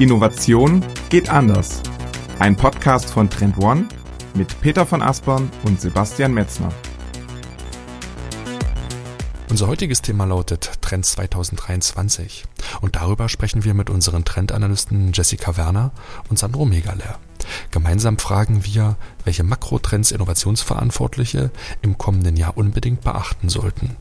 [0.00, 1.82] Innovation geht anders.
[2.38, 3.86] Ein Podcast von Trend One
[4.32, 6.70] mit Peter von Aspern und Sebastian Metzner.
[9.50, 12.46] Unser heutiges Thema lautet Trends 2023
[12.80, 15.92] und darüber sprechen wir mit unseren Trendanalysten Jessica Werner
[16.30, 17.18] und Sandro Megaler.
[17.70, 21.50] Gemeinsam fragen wir, welche Makrotrends Innovationsverantwortliche
[21.82, 23.98] im kommenden Jahr unbedingt beachten sollten.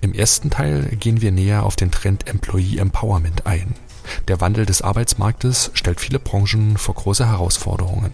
[0.00, 3.74] Im ersten Teil gehen wir näher auf den Trend Employee Empowerment ein.
[4.28, 8.12] Der Wandel des Arbeitsmarktes stellt viele Branchen vor große Herausforderungen.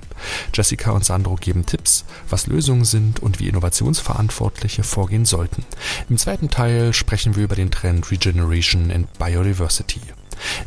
[0.55, 5.65] Jessica und Sandro geben Tipps, was Lösungen sind und wie Innovationsverantwortliche vorgehen sollten.
[6.09, 10.01] Im zweiten Teil sprechen wir über den Trend Regeneration and Biodiversity.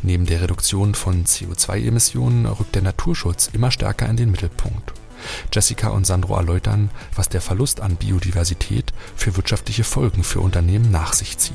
[0.02, 4.92] Neben der Reduktion von CO2-Emissionen rückt der Naturschutz immer stärker in den Mittelpunkt.
[5.52, 11.12] Jessica und Sandro erläutern, was der Verlust an Biodiversität für wirtschaftliche Folgen für Unternehmen nach
[11.12, 11.54] sich zieht.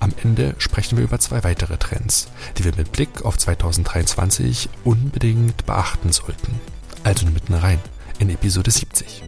[0.00, 5.66] Am Ende sprechen wir über zwei weitere Trends, die wir mit Blick auf 2023 unbedingt
[5.66, 6.60] beachten sollten.
[7.02, 7.80] Also mitten rein
[8.18, 9.22] in Episode 70.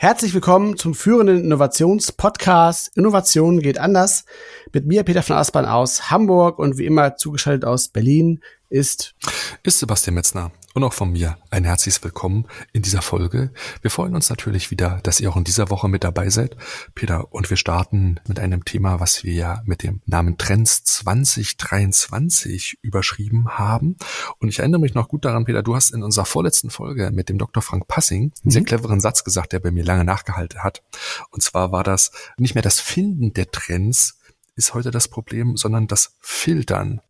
[0.00, 4.24] Herzlich willkommen zum führenden Innovationspodcast Innovation geht anders.
[4.72, 8.40] Mit mir Peter von Aspern aus Hamburg und wie immer zugeschaltet aus Berlin
[8.70, 9.16] ist
[9.62, 13.50] ist Sebastian Metzner und auch von mir ein herzliches Willkommen in dieser Folge.
[13.82, 16.56] Wir freuen uns natürlich wieder, dass ihr auch in dieser Woche mit dabei seid,
[16.94, 17.32] Peter.
[17.34, 23.58] Und wir starten mit einem Thema, was wir ja mit dem Namen Trends 2023 überschrieben
[23.58, 23.96] haben.
[24.38, 27.28] Und ich erinnere mich noch gut daran, Peter, du hast in unserer vorletzten Folge mit
[27.28, 27.60] dem Dr.
[27.60, 28.66] Frank Passing einen sehr mhm.
[28.66, 30.84] cleveren Satz gesagt, der bei mir lange nachgehalten hat.
[31.30, 34.20] Und zwar war das nicht mehr das Finden der Trends
[34.54, 37.00] ist heute das Problem, sondern das Filtern.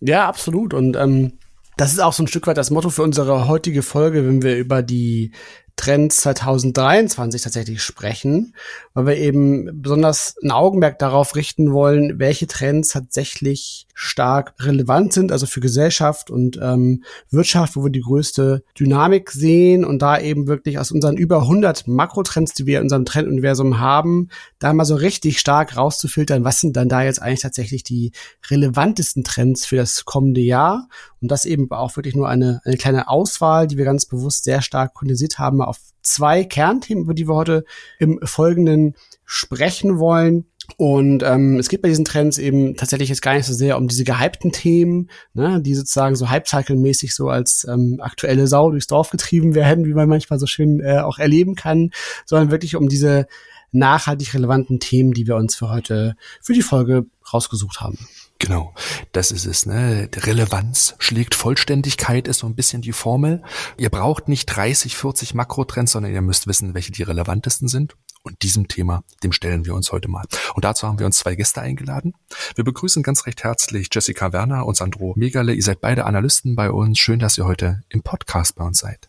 [0.00, 0.74] Ja, absolut.
[0.74, 1.38] Und ähm,
[1.80, 4.58] das ist auch so ein Stück weit das Motto für unsere heutige Folge, wenn wir
[4.58, 5.32] über die
[5.76, 8.54] Trends 2023 tatsächlich sprechen,
[8.92, 15.30] weil wir eben besonders ein Augenmerk darauf richten wollen, welche Trends tatsächlich stark relevant sind,
[15.30, 20.46] also für Gesellschaft und ähm, Wirtschaft, wo wir die größte Dynamik sehen und da eben
[20.46, 24.28] wirklich aus unseren über 100 Makrotrends, die wir in unserem Trenduniversum haben,
[24.58, 28.12] da mal so richtig stark rauszufiltern, was sind dann da jetzt eigentlich tatsächlich die
[28.48, 30.88] relevantesten Trends für das kommende Jahr
[31.20, 34.62] und das eben auch wirklich nur eine, eine kleine Auswahl, die wir ganz bewusst sehr
[34.62, 37.64] stark kondensiert haben auf zwei Kernthemen, über die wir heute
[37.98, 38.94] im Folgenden
[39.26, 40.46] sprechen wollen.
[40.76, 43.88] Und ähm, es geht bei diesen Trends eben tatsächlich jetzt gar nicht so sehr um
[43.88, 49.10] diese gehypten Themen, ne, die sozusagen so Hype-Cycle-mäßig so als ähm, aktuelle Sau durchs Dorf
[49.10, 51.90] getrieben werden, wie man manchmal so schön äh, auch erleben kann,
[52.24, 53.26] sondern wirklich um diese
[53.72, 57.98] nachhaltig relevanten Themen, die wir uns für heute, für die Folge rausgesucht haben.
[58.40, 58.74] Genau,
[59.12, 59.66] das ist es.
[59.66, 60.08] Ne?
[60.16, 63.42] Relevanz schlägt Vollständigkeit, ist so ein bisschen die Formel.
[63.76, 67.96] Ihr braucht nicht 30, 40 Makrotrends, sondern ihr müsst wissen, welche die relevantesten sind.
[68.22, 70.26] Und diesem Thema, dem stellen wir uns heute mal.
[70.54, 72.12] Und dazu haben wir uns zwei Gäste eingeladen.
[72.54, 75.54] Wir begrüßen ganz recht herzlich Jessica Werner und Sandro Megale.
[75.54, 76.98] Ihr seid beide Analysten bei uns.
[76.98, 79.08] Schön, dass ihr heute im Podcast bei uns seid.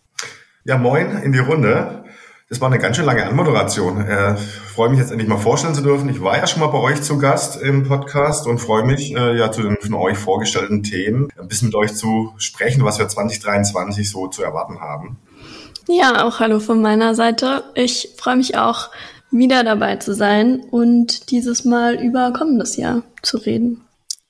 [0.64, 2.06] Ja, moin in die Runde.
[2.48, 4.02] Das war eine ganz schön lange Anmoderation.
[4.02, 6.08] Äh, freue mich jetzt endlich mal vorstellen zu dürfen.
[6.10, 9.38] Ich war ja schon mal bei euch zu Gast im Podcast und freue mich, äh,
[9.38, 13.08] ja zu den von euch vorgestellten Themen ein bisschen mit euch zu sprechen, was wir
[13.08, 15.18] 2023 so zu erwarten haben.
[15.88, 17.64] Ja, auch hallo von meiner Seite.
[17.74, 18.90] Ich freue mich auch,
[19.32, 23.82] wieder dabei zu sein und dieses Mal über kommendes Jahr zu reden.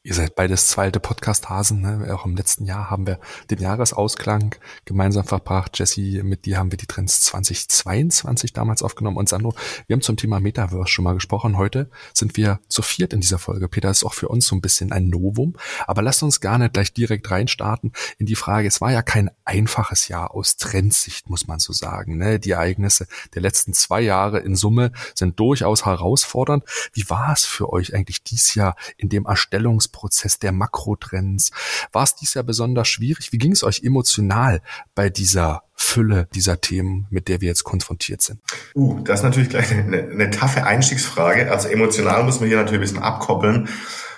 [0.03, 1.79] Ihr seid beides zweite Podcast-Hasen.
[1.79, 2.12] Ne?
[2.12, 3.19] Auch im letzten Jahr haben wir
[3.51, 5.78] den Jahresausklang gemeinsam verbracht.
[5.78, 9.17] Jesse, mit dir haben wir die Trends 2022 damals aufgenommen.
[9.17, 9.53] Und Sandro,
[9.85, 11.56] wir haben zum Thema Metaverse schon mal gesprochen.
[11.56, 13.67] Heute sind wir zu viert in dieser Folge.
[13.67, 15.56] Peter ist auch für uns so ein bisschen ein Novum.
[15.85, 18.67] Aber lasst uns gar nicht gleich direkt reinstarten in die Frage.
[18.67, 22.17] Es war ja kein einfaches Jahr aus Trendsicht, muss man so sagen.
[22.17, 22.40] Ne?
[22.40, 26.63] Die Ereignisse der letzten zwei Jahre in Summe sind durchaus herausfordernd.
[26.91, 31.52] Wie war es für euch eigentlich dieses Jahr in dem Erstellungs Entwicklungsprozess der Makrotrends.
[31.91, 33.31] War es dies Jahr besonders schwierig?
[33.31, 34.62] Wie ging es euch emotional
[34.96, 38.40] bei dieser Fülle dieser Themen, mit der wir jetzt konfrontiert sind?
[38.75, 41.52] Uh, das ist natürlich gleich eine, eine taffe Einstiegsfrage.
[41.52, 43.70] Also emotional muss man hier natürlich ein bisschen abkoppeln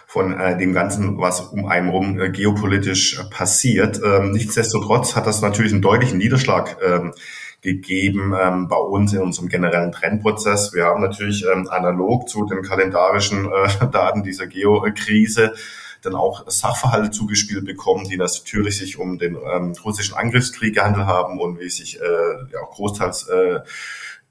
[0.08, 4.00] von äh, dem Ganzen, was um einen rum äh, geopolitisch passiert.
[4.04, 7.14] Ähm, nichtsdestotrotz hat das natürlich einen deutlichen Niederschlag ähm,
[7.64, 10.74] gegeben ähm, bei uns in unserem generellen Trendprozess.
[10.74, 15.54] Wir haben natürlich ähm, analog zu den kalendarischen äh, Daten dieser Geokrise
[16.02, 21.40] dann auch Sachverhalte zugespielt bekommen, die natürlich sich um den ähm, russischen Angriffskrieg gehandelt haben
[21.40, 23.60] und wie sich äh, ja, großteils äh,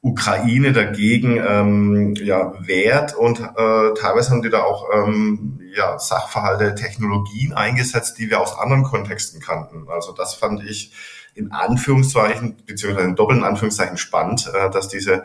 [0.02, 6.74] Ukraine dagegen ähm, ja, wehrt und äh, teilweise haben die da auch ähm, ja, Sachverhalte,
[6.74, 9.86] Technologien eingesetzt, die wir aus anderen Kontexten kannten.
[9.88, 10.92] Also das fand ich
[11.34, 15.24] in Anführungszeichen, beziehungsweise in doppelten Anführungszeichen spannend, äh, dass diese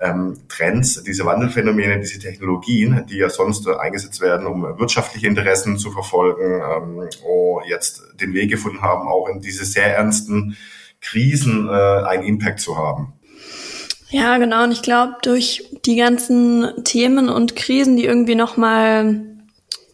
[0.00, 5.78] ähm, Trends, diese Wandelphänomene, diese Technologien, die ja sonst äh, eingesetzt werden, um wirtschaftliche Interessen
[5.78, 10.56] zu verfolgen, ähm, oh, jetzt den Weg gefunden haben, auch in diese sehr ernsten
[11.00, 13.12] Krisen äh, einen Impact zu haben.
[14.08, 14.64] Ja, genau.
[14.64, 19.24] Und ich glaube, durch die ganzen Themen und Krisen, die irgendwie nochmal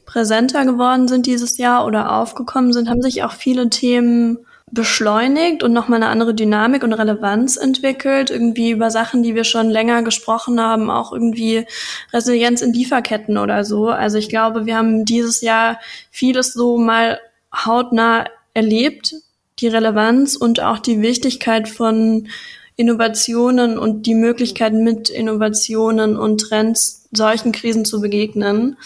[0.05, 4.39] präsenter geworden sind dieses Jahr oder aufgekommen sind, haben sich auch viele Themen
[4.73, 9.69] beschleunigt und nochmal eine andere Dynamik und Relevanz entwickelt, irgendwie über Sachen, die wir schon
[9.69, 11.67] länger gesprochen haben, auch irgendwie
[12.13, 13.89] Resilienz in Lieferketten oder so.
[13.89, 15.81] Also ich glaube, wir haben dieses Jahr
[16.11, 17.21] vieles so mal
[17.53, 19.15] hautnah erlebt,
[19.59, 22.29] die Relevanz und auch die Wichtigkeit von
[22.77, 28.77] Innovationen und die Möglichkeit mit Innovationen und Trends solchen Krisen zu begegnen.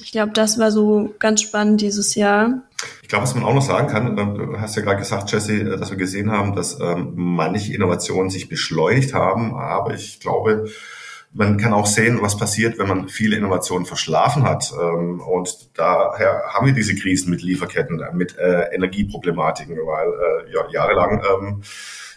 [0.00, 2.62] Ich glaube, das war so ganz spannend dieses Jahr.
[3.08, 5.62] Ich glaube, was man auch noch sagen kann, ähm, du hast ja gerade gesagt, Jesse,
[5.62, 10.68] äh, dass wir gesehen haben, dass ähm, manche Innovationen sich beschleunigt haben, aber ich glaube,
[11.32, 14.74] man kann auch sehen, was passiert, wenn man viele Innovationen verschlafen hat.
[14.78, 20.68] Ähm, und daher haben wir diese Krisen mit Lieferketten, äh, mit äh, Energieproblematiken, weil ja,
[20.70, 21.62] jahrelang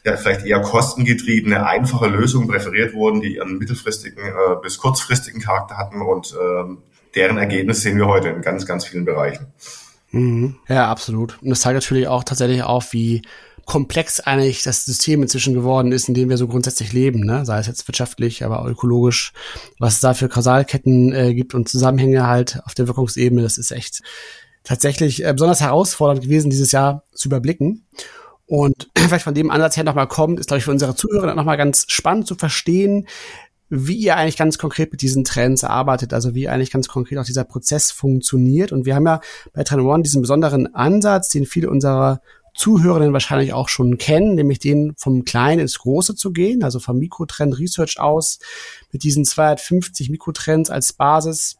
[0.04, 4.24] ja, vielleicht eher kostengetriebene, einfache Lösungen präferiert wurden, die ihren mittelfristigen
[4.62, 6.36] bis kurzfristigen Charakter hatten und
[7.16, 9.54] deren Ergebnis sehen wir heute in ganz, ganz vielen Bereichen.
[10.12, 10.58] Mhm.
[10.68, 11.42] Ja, absolut.
[11.42, 13.22] Und das zeigt natürlich auch tatsächlich auf, wie
[13.66, 17.46] komplex eigentlich das System inzwischen geworden ist, in dem wir so grundsätzlich leben, ne?
[17.46, 19.34] sei es jetzt wirtschaftlich, aber auch ökologisch,
[19.80, 23.72] was es da für Kausalketten äh, gibt und Zusammenhänge halt auf der Wirkungsebene, das ist
[23.72, 24.02] echt
[24.63, 27.86] tatsächlich äh, besonders herausfordernd gewesen, dieses Jahr zu überblicken.
[28.46, 31.57] Und vielleicht von dem Ansatz her nochmal kommt, ist, glaube ich, für unsere Zuhörer nochmal
[31.57, 33.07] ganz spannend zu verstehen,
[33.73, 37.25] wie ihr eigentlich ganz konkret mit diesen Trends arbeitet, also wie eigentlich ganz konkret auch
[37.25, 38.73] dieser Prozess funktioniert.
[38.73, 39.21] Und wir haben ja
[39.53, 42.21] bei Trend One diesen besonderen Ansatz, den viele unserer
[42.53, 46.97] Zuhörerinnen wahrscheinlich auch schon kennen, nämlich den vom Kleinen ins Große zu gehen, also vom
[46.97, 48.39] Mikrotrend Research aus,
[48.91, 51.56] mit diesen 250 Mikrotrends als Basis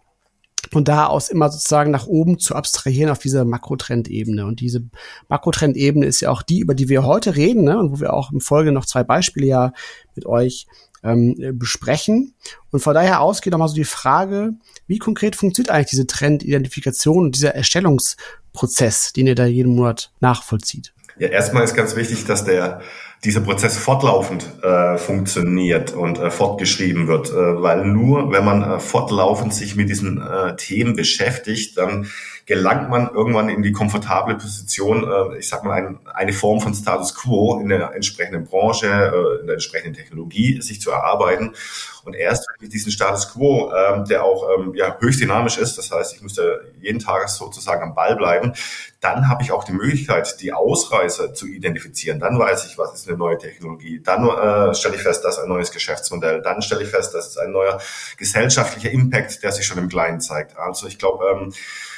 [0.74, 4.46] und da aus immer sozusagen nach oben zu abstrahieren auf diese Makrotrendebene.
[4.46, 4.84] Und diese
[5.30, 7.80] Makrotrendebene ist ja auch die, über die wir heute reden, ne?
[7.80, 9.74] und wo wir auch im Folge noch zwei Beispiele ja
[10.14, 10.68] mit euch
[11.04, 12.34] ähm, besprechen.
[12.72, 14.54] Und von daher aus geht nochmal so die Frage,
[14.88, 20.94] wie konkret funktioniert eigentlich diese Trendidentifikation und dieser Erstellungsprozess, den ihr da jeden Monat nachvollzieht?
[21.18, 22.82] Ja, erstmal ist ganz wichtig, dass der
[23.24, 28.80] dieser Prozess fortlaufend äh, funktioniert und äh, fortgeschrieben wird, äh, weil nur wenn man äh,
[28.80, 32.08] fortlaufend sich mit diesen äh, Themen beschäftigt, dann
[32.52, 36.74] gelangt man irgendwann in die komfortable Position, äh, ich sag mal, ein, eine Form von
[36.74, 41.56] Status Quo in der entsprechenden Branche, äh, in der entsprechenden Technologie sich zu erarbeiten.
[42.04, 45.78] Und erst wenn ich diesen Status Quo, ähm, der auch ähm, ja, höchst dynamisch ist,
[45.78, 48.52] das heißt, ich müsste jeden Tag sozusagen am Ball bleiben,
[49.00, 52.20] dann habe ich auch die Möglichkeit, die Ausreißer zu identifizieren.
[52.20, 54.02] Dann weiß ich, was ist eine neue Technologie.
[54.04, 56.42] Dann äh, stelle ich fest, dass ein neues Geschäftsmodell.
[56.42, 57.80] Dann stelle ich fest, dass es ein neuer
[58.18, 60.58] gesellschaftlicher Impact, der sich schon im Kleinen zeigt.
[60.58, 61.54] Also ich glaube, ähm,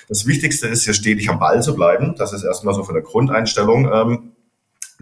[0.09, 2.15] das Wichtigste ist, hier stetig am Ball zu bleiben.
[2.17, 3.91] Das ist erstmal so von der Grundeinstellung.
[3.91, 4.33] Ähm,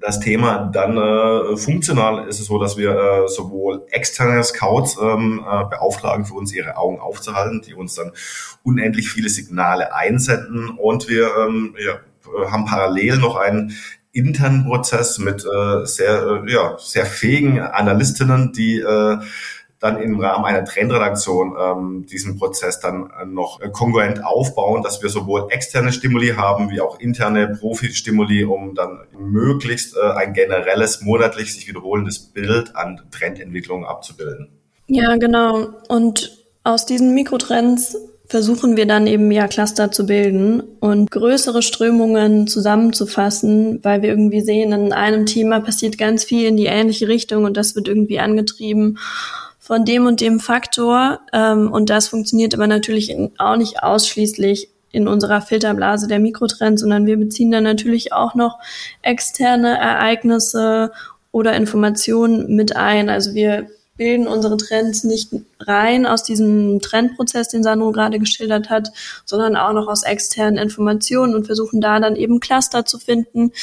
[0.01, 0.69] das Thema.
[0.73, 6.25] Dann äh, funktional ist es so, dass wir äh, sowohl externe Scouts ähm, äh, beauftragen,
[6.25, 8.11] für uns ihre Augen aufzuhalten, die uns dann
[8.63, 11.99] unendlich viele Signale einsenden und wir ähm, ja,
[12.51, 13.75] haben parallel noch einen
[14.11, 19.17] internen Prozess mit äh, sehr, äh, ja, sehr fähigen Analystinnen, die äh,
[19.81, 25.01] dann im Rahmen einer Trendredaktion ähm, diesen Prozess dann äh, noch äh, kongruent aufbauen, dass
[25.01, 31.01] wir sowohl externe Stimuli haben wie auch interne Profi-Stimuli, um dann möglichst äh, ein generelles,
[31.01, 34.49] monatlich sich wiederholendes Bild an Trendentwicklungen abzubilden.
[34.85, 35.69] Ja, genau.
[35.87, 37.97] Und aus diesen Mikrotrends
[38.27, 44.41] versuchen wir dann eben ja Cluster zu bilden und größere Strömungen zusammenzufassen, weil wir irgendwie
[44.41, 48.19] sehen, in einem Thema passiert ganz viel in die ähnliche Richtung und das wird irgendwie
[48.19, 48.99] angetrieben
[49.71, 51.21] von dem und dem Faktor.
[51.31, 57.05] Ähm, und das funktioniert aber natürlich auch nicht ausschließlich in unserer Filterblase der Mikrotrends, sondern
[57.05, 58.59] wir beziehen dann natürlich auch noch
[59.01, 60.91] externe Ereignisse
[61.31, 63.07] oder Informationen mit ein.
[63.07, 65.29] Also wir bilden unsere Trends nicht
[65.61, 68.89] rein aus diesem Trendprozess, den Sandro gerade geschildert hat,
[69.23, 73.53] sondern auch noch aus externen Informationen und versuchen da dann eben Cluster zu finden.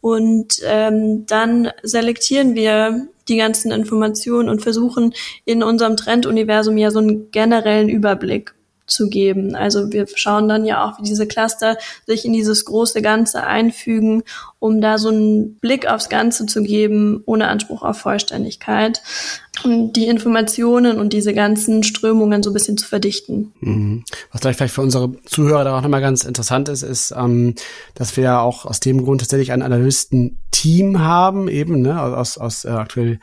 [0.00, 5.14] Und ähm, dann selektieren wir die ganzen Informationen und versuchen
[5.44, 8.54] in unserem Trenduniversum ja so einen generellen Überblick
[8.86, 9.56] zu geben.
[9.56, 14.22] Also wir schauen dann ja auch, wie diese Cluster sich in dieses große Ganze einfügen,
[14.58, 19.02] um da so einen Blick aufs Ganze zu geben, ohne Anspruch auf Vollständigkeit.
[19.64, 23.52] Die Informationen und diese ganzen Strömungen so ein bisschen zu verdichten.
[23.60, 24.04] Mhm.
[24.32, 27.54] Was vielleicht für unsere Zuhörer da auch nochmal ganz interessant ist, ist, ähm,
[27.94, 32.64] dass wir ja auch aus dem Grund tatsächlich ein Analysten-Team haben, eben, ne, aus, aus
[32.64, 33.18] äh, aktuell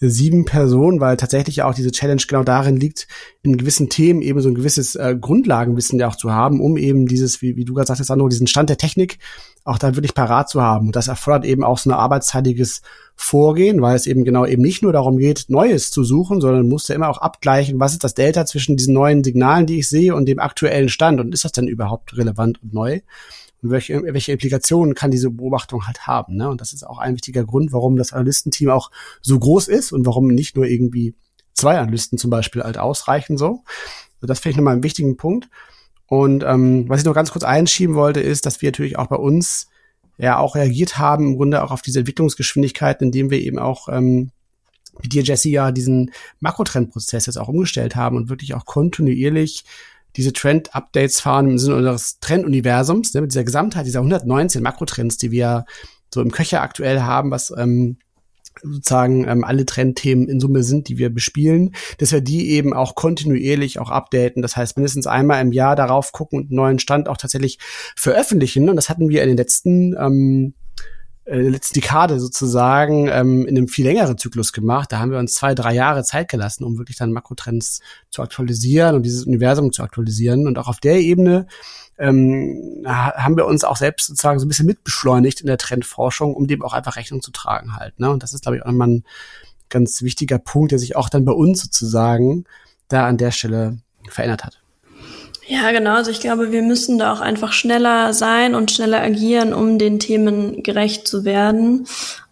[0.00, 3.06] sieben Personen, weil tatsächlich ja auch diese Challenge genau darin liegt,
[3.42, 7.06] in gewissen Themen eben so ein gewisses äh, Grundlagenwissen ja auch zu haben, um eben
[7.06, 9.18] dieses, wie, wie du gerade sagtest, Sandro, diesen Stand der Technik
[9.64, 10.88] auch da wirklich parat zu haben.
[10.88, 12.82] Und das erfordert eben auch so ein arbeitsteiliges
[13.16, 16.90] Vorgehen, weil es eben genau eben nicht nur darum geht, Neues zu suchen, sondern musst
[16.90, 20.14] ja immer auch abgleichen, was ist das Delta zwischen diesen neuen Signalen, die ich sehe,
[20.14, 23.00] und dem aktuellen Stand und ist das denn überhaupt relevant und neu?
[23.62, 26.36] Und welche, welche Implikationen kann diese Beobachtung halt haben?
[26.36, 26.50] Ne?
[26.50, 28.90] Und das ist auch ein wichtiger Grund, warum das Analystenteam auch
[29.22, 31.14] so groß ist und warum nicht nur irgendwie
[31.54, 33.62] zwei Analysten zum Beispiel halt ausreichen so.
[34.16, 35.48] Also das finde ich nochmal einen wichtigen Punkt.
[36.06, 39.16] Und ähm, was ich noch ganz kurz einschieben wollte, ist, dass wir natürlich auch bei
[39.16, 39.68] uns
[40.18, 44.30] ja auch reagiert haben, im Grunde auch auf diese Entwicklungsgeschwindigkeit, indem wir eben auch ähm,
[45.02, 49.64] mit dir, Jesse, ja diesen Makrotrendprozess jetzt auch umgestellt haben und wirklich auch kontinuierlich
[50.16, 55.32] diese Trend-Updates fahren im Sinne unseres Trenduniversums, ne, mit dieser Gesamtheit, dieser 119 Makrotrends, die
[55.32, 55.64] wir
[56.12, 57.98] so im Köcher aktuell haben, was ähm,
[58.62, 62.94] sozusagen ähm, alle Trendthemen in Summe sind, die wir bespielen, dass wir die eben auch
[62.94, 64.42] kontinuierlich auch updaten.
[64.42, 67.58] Das heißt, mindestens einmal im Jahr darauf gucken und einen neuen Stand auch tatsächlich
[67.96, 68.68] veröffentlichen.
[68.68, 70.54] Und das hatten wir in den letzten ähm,
[71.26, 74.92] äh, letzten Dekade sozusagen ähm, in einem viel längeren Zyklus gemacht.
[74.92, 78.94] Da haben wir uns zwei, drei Jahre Zeit gelassen, um wirklich dann Makrotrends zu aktualisieren
[78.94, 80.46] und dieses Universum zu aktualisieren.
[80.46, 81.46] Und auch auf der Ebene
[81.98, 86.46] ähm, haben wir uns auch selbst sozusagen so ein bisschen mitbeschleunigt in der Trendforschung, um
[86.46, 87.98] dem auch einfach Rechnung zu tragen halt.
[87.98, 88.10] Ne?
[88.10, 89.04] Und das ist, glaube ich, auch nochmal ein
[89.70, 92.44] ganz wichtiger Punkt, der sich auch dann bei uns sozusagen
[92.88, 93.78] da an der Stelle
[94.08, 94.63] verändert hat.
[95.46, 95.94] Ja, genau.
[95.94, 99.98] Also ich glaube, wir müssen da auch einfach schneller sein und schneller agieren, um den
[99.98, 101.86] Themen gerecht zu werden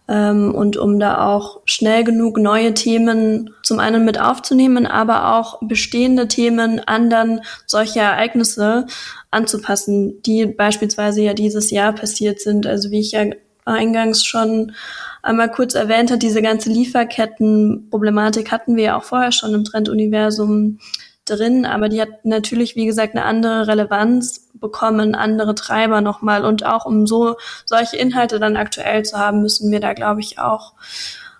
[0.07, 5.59] ähm, und um da auch schnell genug neue Themen zum einen mit aufzunehmen, aber auch
[5.61, 8.87] bestehende Themen an dann solche Ereignisse
[9.29, 12.65] anzupassen, die beispielsweise ja dieses Jahr passiert sind.
[12.65, 13.25] Also wie ich ja
[13.65, 14.73] eingangs schon
[15.21, 20.79] einmal kurz erwähnt hat, diese ganze Lieferkettenproblematik hatten wir ja auch vorher schon im Trenduniversum
[21.25, 26.45] drin, aber die hat natürlich, wie gesagt, eine andere Relevanz bekommen, andere Treiber nochmal.
[26.45, 30.39] Und auch um so solche Inhalte dann aktuell zu haben, müssen wir da, glaube ich,
[30.39, 30.73] auch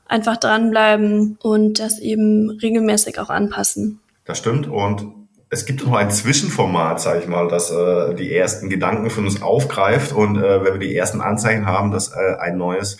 [0.08, 4.00] einfach dranbleiben und das eben regelmäßig auch anpassen.
[4.26, 4.68] Das stimmt.
[4.68, 5.08] Und
[5.50, 9.42] es gibt noch ein Zwischenformat, sage ich mal, das äh, die ersten Gedanken von uns
[9.42, 10.12] aufgreift.
[10.12, 12.98] Und äh, wenn wir die ersten Anzeichen haben, dass äh, ein neues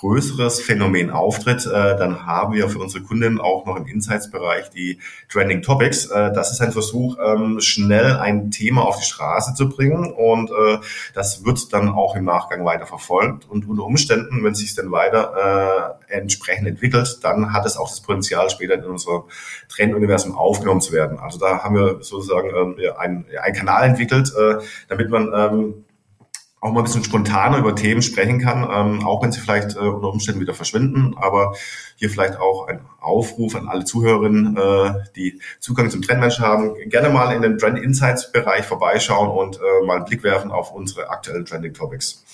[0.00, 4.98] größeres Phänomen auftritt, äh, dann haben wir für unsere Kunden auch noch im Insights-Bereich die
[5.28, 6.06] Trending Topics.
[6.06, 10.50] Äh, das ist ein Versuch, ähm, schnell ein Thema auf die Straße zu bringen und
[10.50, 10.78] äh,
[11.14, 15.98] das wird dann auch im Nachgang weiter verfolgt und unter Umständen, wenn sich dann weiter
[16.08, 19.24] äh, entsprechend entwickelt, dann hat es auch das Potenzial, später in unser
[19.68, 21.18] Trenduniversum aufgenommen zu werden.
[21.18, 24.56] Also da haben wir sozusagen ähm, einen, einen Kanal entwickelt, äh,
[24.88, 25.84] damit man ähm,
[26.60, 29.80] auch mal ein bisschen spontaner über Themen sprechen kann, ähm, auch wenn sie vielleicht äh,
[29.80, 31.14] unter Umständen wieder verschwinden.
[31.16, 31.54] Aber
[31.96, 37.08] hier vielleicht auch ein Aufruf an alle Zuhörerinnen, äh, die Zugang zum Trendmensch haben, gerne
[37.08, 41.08] mal in den Trend Insights Bereich vorbeischauen und äh, mal einen Blick werfen auf unsere
[41.08, 42.24] aktuellen Trending Topics.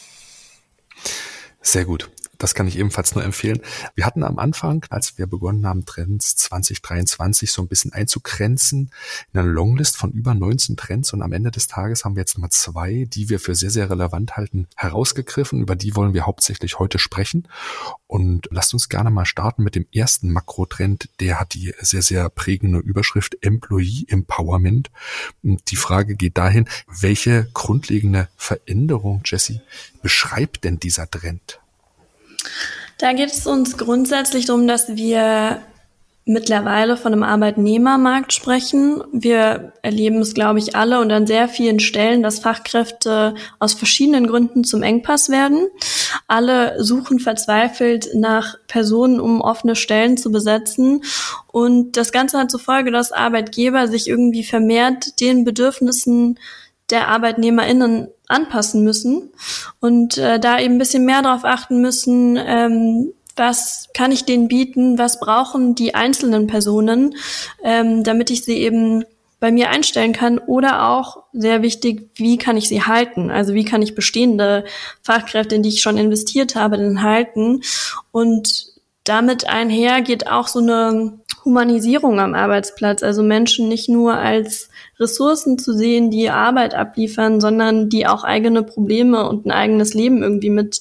[1.63, 2.11] Sehr gut.
[2.39, 3.61] Das kann ich ebenfalls nur empfehlen.
[3.95, 8.91] Wir hatten am Anfang, als wir begonnen haben, Trends 2023 so ein bisschen einzugrenzen,
[9.33, 12.39] in einer Longlist von über 19 Trends und am Ende des Tages haben wir jetzt
[12.39, 15.61] mal zwei, die wir für sehr, sehr relevant halten, herausgegriffen.
[15.61, 17.49] Über die wollen wir hauptsächlich heute sprechen.
[18.07, 21.09] Und lasst uns gerne mal starten mit dem ersten Makrotrend.
[21.21, 24.91] Der hat die sehr, sehr prägende Überschrift Employee Empowerment.
[25.43, 26.69] Und die Frage geht dahin,
[27.01, 29.63] welche grundlegende Veränderung, Jesse,
[30.03, 31.61] beschreibt denn dieser Trend?
[32.99, 35.61] Da geht es uns grundsätzlich darum, dass wir
[36.29, 39.01] mittlerweile von einem Arbeitnehmermarkt sprechen.
[39.13, 44.27] Wir erleben es, glaube ich, alle und an sehr vielen Stellen, dass Fachkräfte aus verschiedenen
[44.27, 45.69] Gründen zum Engpass werden.
[46.27, 51.05] Alle suchen verzweifelt nach Personen, um offene Stellen zu besetzen.
[51.47, 56.41] Und das Ganze hat zur Folge, dass Arbeitgeber sich irgendwie vermehrt den Bedürfnissen
[56.91, 59.31] der ArbeitnehmerInnen anpassen müssen
[59.81, 64.49] und äh, da eben ein bisschen mehr darauf achten müssen, ähm, was kann ich denen
[64.49, 67.15] bieten, was brauchen die einzelnen Personen,
[67.63, 69.05] ähm, damit ich sie eben
[69.39, 73.31] bei mir einstellen kann oder auch sehr wichtig, wie kann ich sie halten?
[73.31, 74.65] Also wie kann ich bestehende
[75.03, 77.61] Fachkräfte, in die ich schon investiert habe, denn halten?
[78.13, 78.73] Und
[79.05, 85.59] damit einher geht auch so eine Humanisierung am Arbeitsplatz, also Menschen nicht nur als Ressourcen
[85.59, 90.51] zu sehen, die Arbeit abliefern, sondern die auch eigene Probleme und ein eigenes Leben irgendwie
[90.51, 90.81] mit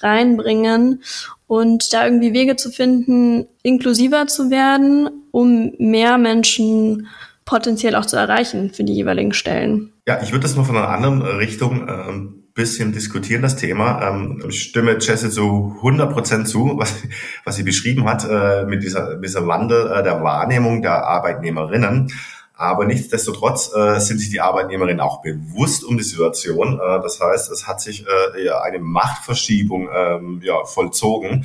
[0.00, 1.02] reinbringen.
[1.48, 7.06] und da irgendwie Wege zu finden, inklusiver zu werden, um mehr Menschen
[7.44, 9.92] potenziell auch zu erreichen für die jeweiligen Stellen.
[10.08, 14.02] Ja, ich würde das mal von einer anderen Richtung ähm, bisschen diskutieren, das Thema.
[14.02, 17.04] Ähm, ich stimme Jesse zu 100 Prozent zu, was,
[17.44, 22.10] was sie beschrieben hat, äh, mit dieser, dieser Wandel äh, der Wahrnehmung der Arbeitnehmerinnen.
[22.58, 26.80] Aber nichtsdestotrotz äh, sind sich die Arbeitnehmerinnen auch bewusst um die Situation.
[26.80, 31.44] Äh, das heißt, es hat sich äh, ja, eine Machtverschiebung ähm, ja, vollzogen,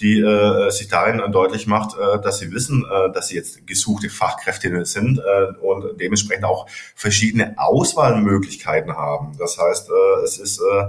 [0.00, 4.10] die äh, sich darin deutlich macht, äh, dass sie wissen, äh, dass sie jetzt gesuchte
[4.10, 9.36] Fachkräfte sind äh, und dementsprechend auch verschiedene Auswahlmöglichkeiten haben.
[9.38, 10.88] Das heißt, äh, es ist äh,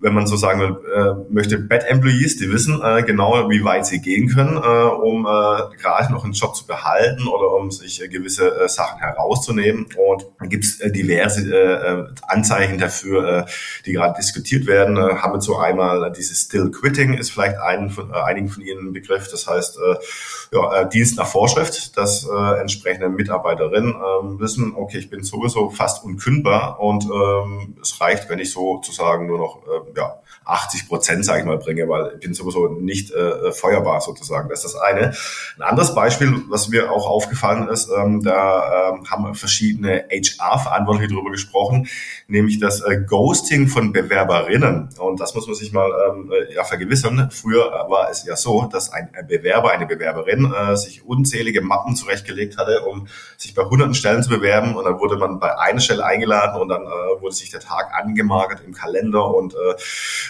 [0.00, 3.86] wenn man so sagen will, äh, möchte Bad Employees, die wissen äh, genau, wie weit
[3.86, 8.02] sie gehen können, äh, um äh, gerade noch einen Job zu behalten oder um sich
[8.02, 9.86] äh, gewisse äh, Sachen herauszunehmen.
[9.96, 13.50] Und da gibt es äh, diverse äh, Anzeichen dafür, äh,
[13.84, 14.96] die gerade diskutiert werden.
[14.96, 18.62] Äh, haben wir so einmal dieses Still Quitting ist vielleicht einen von, äh, einigen von
[18.62, 19.28] Ihnen ein Begriff.
[19.30, 24.98] Das heißt, äh, ja, äh, Dienst nach Vorschrift, dass äh, entsprechende Mitarbeiterinnen äh, wissen, okay,
[24.98, 29.89] ich bin sowieso fast unkündbar und ähm, es reicht, wenn ich sozusagen nur noch äh,
[29.96, 34.48] ja, 80 Prozent, sage ich mal, bringe, weil ich bin sowieso nicht äh, feuerbar sozusagen.
[34.48, 35.12] Das ist das eine.
[35.56, 41.30] Ein anderes Beispiel, was mir auch aufgefallen ist, ähm, da ähm, haben verschiedene HR-Verantwortliche darüber
[41.30, 41.88] gesprochen,
[42.26, 44.88] nämlich das äh, Ghosting von Bewerberinnen.
[44.98, 47.30] Und das muss man sich mal ähm, äh, ja, vergewissern.
[47.30, 52.58] Früher war es ja so, dass ein Bewerber, eine Bewerberin äh, sich unzählige Mappen zurechtgelegt
[52.58, 53.06] hatte, um
[53.36, 54.74] sich bei hunderten Stellen zu bewerben.
[54.74, 57.94] Und dann wurde man bei einer Stelle eingeladen und dann äh, wurde sich der Tag
[57.94, 59.74] angemagert im Kalender und äh, äh,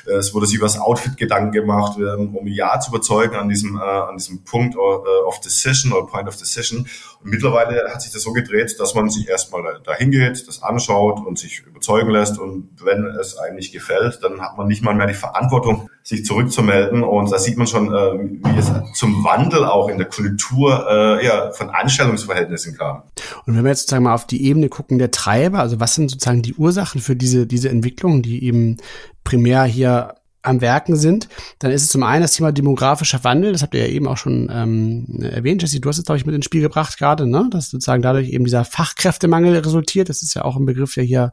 [0.06, 3.80] es wurde sich über das Outfit Gedanken gemacht, um Ja zu überzeugen an diesem, äh,
[3.80, 6.86] an diesem Punkt äh, of Decision oder Point of Decision.
[7.22, 11.24] Und mittlerweile hat sich das so gedreht, dass man sich erstmal dahin geht, das anschaut
[11.24, 12.38] und sich überzeugen lässt.
[12.38, 17.02] Und wenn es einem gefällt, dann hat man nicht mal mehr die Verantwortung, sich zurückzumelden.
[17.02, 21.68] Und da sieht man schon, wie es zum Wandel auch in der Kultur ja, von
[21.68, 23.02] Anstellungsverhältnissen kam.
[23.44, 26.10] Und wenn wir jetzt sozusagen mal auf die Ebene gucken der Treiber, also was sind
[26.10, 28.78] sozusagen die Ursachen für diese, diese Entwicklung, die eben
[29.24, 33.62] primär hier am Werken sind, dann ist es zum einen das Thema demografischer Wandel, das
[33.62, 36.34] habt ihr ja eben auch schon ähm, erwähnt, Jesse, du hast es, glaube ich, mit
[36.34, 37.48] ins Spiel gebracht gerade, ne?
[37.50, 40.08] dass sozusagen dadurch eben dieser Fachkräftemangel resultiert.
[40.08, 41.32] Das ist ja auch ein Begriff, der hier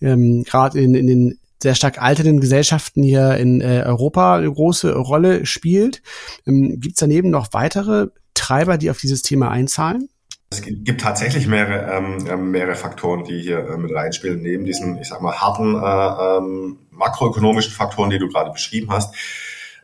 [0.00, 4.94] ähm, gerade in, in den sehr stark alternden Gesellschaften hier in äh, Europa eine große
[4.94, 6.02] Rolle spielt.
[6.46, 10.08] Ähm, Gibt es daneben noch weitere Treiber, die auf dieses Thema einzahlen?
[10.50, 14.98] Es gibt tatsächlich mehrere, ähm, ähm, mehrere Faktoren, die hier äh, mit reinspielen, neben diesen,
[14.98, 19.14] ich sag mal, harten äh, ähm, makroökonomischen Faktoren, die du gerade beschrieben hast.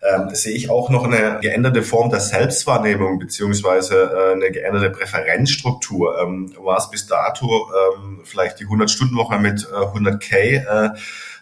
[0.02, 6.18] Ähm, sehe ich auch noch eine geänderte Form der Selbstwahrnehmung beziehungsweise äh, eine geänderte Präferenzstruktur.
[6.20, 10.90] Ähm, war es bis dato ähm, vielleicht die 100-Stunden-Woche mit äh, 100k äh,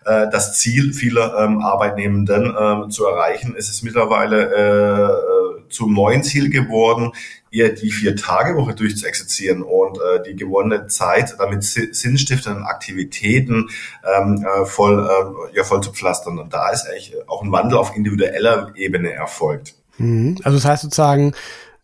[0.04, 5.39] äh, das Ziel vieler ähm, Arbeitnehmenden äh, zu erreichen, ist es mittlerweile äh
[5.70, 7.12] zum neuen Ziel geworden,
[7.50, 13.68] eher die Vier-Tage-Woche durchzuexerzieren und äh, die gewonnene Zeit damit sinnstiftenden Aktivitäten
[14.04, 16.38] ähm, äh, voll, äh, ja, voll zu pflastern.
[16.38, 19.74] Und da ist eigentlich auch ein Wandel auf individueller Ebene erfolgt.
[19.98, 20.38] Mhm.
[20.44, 21.32] Also das heißt sozusagen,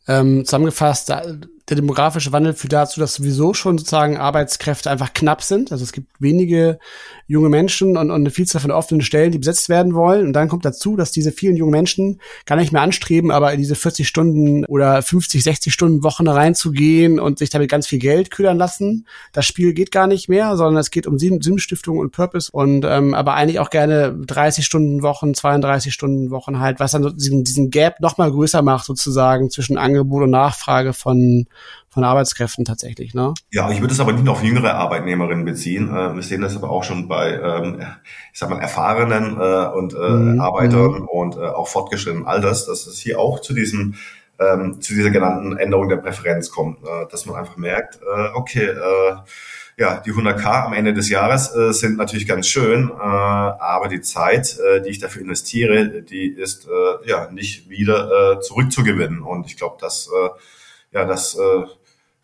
[0.08, 1.10] ähm, zusammengefasst,
[1.68, 5.72] der demografische Wandel führt dazu, dass sowieso schon sozusagen Arbeitskräfte einfach knapp sind.
[5.72, 6.78] Also es gibt wenige
[7.26, 10.28] junge Menschen und, und eine Vielzahl von offenen Stellen, die besetzt werden wollen.
[10.28, 13.58] Und dann kommt dazu, dass diese vielen jungen Menschen gar nicht mehr anstreben, aber in
[13.58, 18.30] diese 40 Stunden oder 50, 60 Stunden Wochen reinzugehen und sich damit ganz viel Geld
[18.30, 19.06] ködern lassen.
[19.32, 23.12] Das Spiel geht gar nicht mehr, sondern es geht um Sinnstiftung und Purpose und ähm,
[23.12, 27.70] aber eigentlich auch gerne 30 Stunden Wochen, 32 Stunden Wochen halt, was dann diesen, diesen
[27.70, 31.46] Gap noch mal größer macht sozusagen zwischen Angebot und Nachfrage von
[31.96, 33.14] von Arbeitskräften tatsächlich.
[33.14, 33.32] Ne?
[33.50, 35.88] Ja, ich würde es aber nicht auf jüngere Arbeitnehmerinnen beziehen.
[35.88, 37.80] Äh, wir sehen das aber auch schon bei, ähm,
[38.34, 40.38] ich sag mal, erfahrenen äh, und äh, mhm.
[40.38, 41.08] Arbeitern mhm.
[41.08, 43.94] und auch fortgeschrittenen Alters, dass es hier auch zu diesem
[44.38, 46.80] ähm, zu dieser genannten Änderung der Präferenz kommt,
[47.10, 48.00] dass man einfach merkt,
[48.34, 48.70] okay,
[49.78, 54.02] ja, die 100k am Ende des Jahres äh, sind natürlich ganz schön, äh, aber die
[54.02, 59.22] Zeit, äh, die ich dafür investiere, die ist äh, ja nicht wieder äh, zurückzugewinnen.
[59.22, 60.28] Und ich glaube, dass äh,
[60.92, 61.64] ja, dass äh,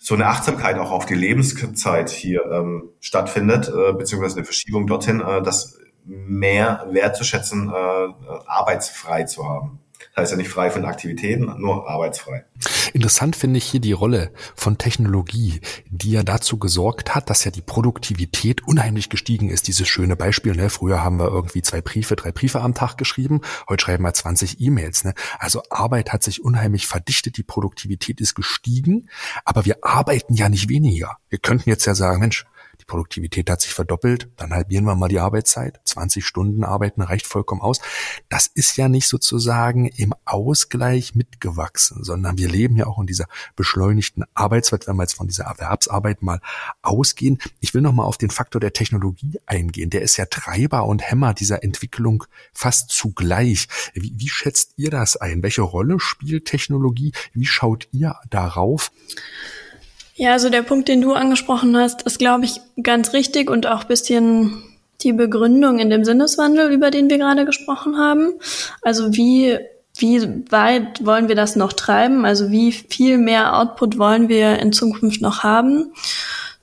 [0.05, 5.21] so eine Achtsamkeit auch auf die Lebenszeit hier ähm, stattfindet, äh, beziehungsweise eine Verschiebung dorthin,
[5.21, 9.79] äh, das mehr wertzuschätzen, äh, arbeitsfrei zu haben.
[10.15, 12.45] Das heißt ja nicht frei von Aktivitäten, nur arbeitsfrei.
[12.93, 17.51] Interessant finde ich hier die Rolle von Technologie, die ja dazu gesorgt hat, dass ja
[17.51, 19.69] die Produktivität unheimlich gestiegen ist.
[19.69, 20.69] Dieses schöne Beispiel, ne?
[20.69, 24.61] früher haben wir irgendwie zwei Briefe, drei Briefe am Tag geschrieben, heute schreiben wir 20
[24.61, 25.05] E-Mails.
[25.05, 25.15] Ne?
[25.39, 29.09] Also Arbeit hat sich unheimlich verdichtet, die Produktivität ist gestiegen,
[29.47, 31.17] aber wir arbeiten ja nicht weniger.
[31.31, 32.45] Wir könnten jetzt ja sagen, Mensch,
[32.83, 37.29] die Produktivität hat sich verdoppelt, dann halbieren wir mal die Arbeitszeit, 20 Stunden arbeiten reicht
[37.29, 37.81] vollkommen aus.
[38.29, 43.27] Das ist ja nicht sozusagen im Ausgleich mitgewachsen, sondern wir leben ja auch in dieser
[43.55, 46.41] beschleunigten Arbeitswelt, wenn wir jetzt von dieser Erwerbsarbeit mal
[46.83, 47.39] ausgehen.
[47.61, 49.91] Ich will noch mal auf den Faktor der Technologie eingehen.
[49.91, 53.69] Der ist ja Treiber und Hämmer dieser Entwicklung fast zugleich.
[53.95, 55.45] Wie, wie schätzt ihr das ein?
[55.45, 57.13] Welche Rolle spielt Technologie?
[57.33, 58.91] Wie schaut ihr darauf?
[60.15, 63.85] Ja, also der Punkt, den du angesprochen hast, ist, glaube ich, ganz richtig und auch
[63.85, 64.63] bisschen
[65.01, 68.35] die Begründung in dem Sinneswandel, über den wir gerade gesprochen haben.
[68.83, 69.59] Also wie,
[69.97, 72.25] wie weit wollen wir das noch treiben?
[72.25, 75.93] Also wie viel mehr Output wollen wir in Zukunft noch haben?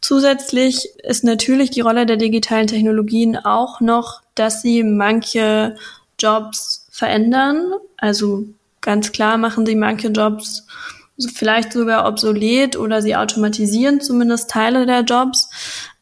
[0.01, 5.75] Zusätzlich ist natürlich die Rolle der digitalen Technologien auch noch, dass sie manche
[6.17, 7.73] Jobs verändern.
[7.97, 8.45] Also
[8.81, 10.65] ganz klar machen sie manche Jobs
[11.27, 15.49] vielleicht sogar obsolet oder sie automatisieren zumindest Teile der Jobs.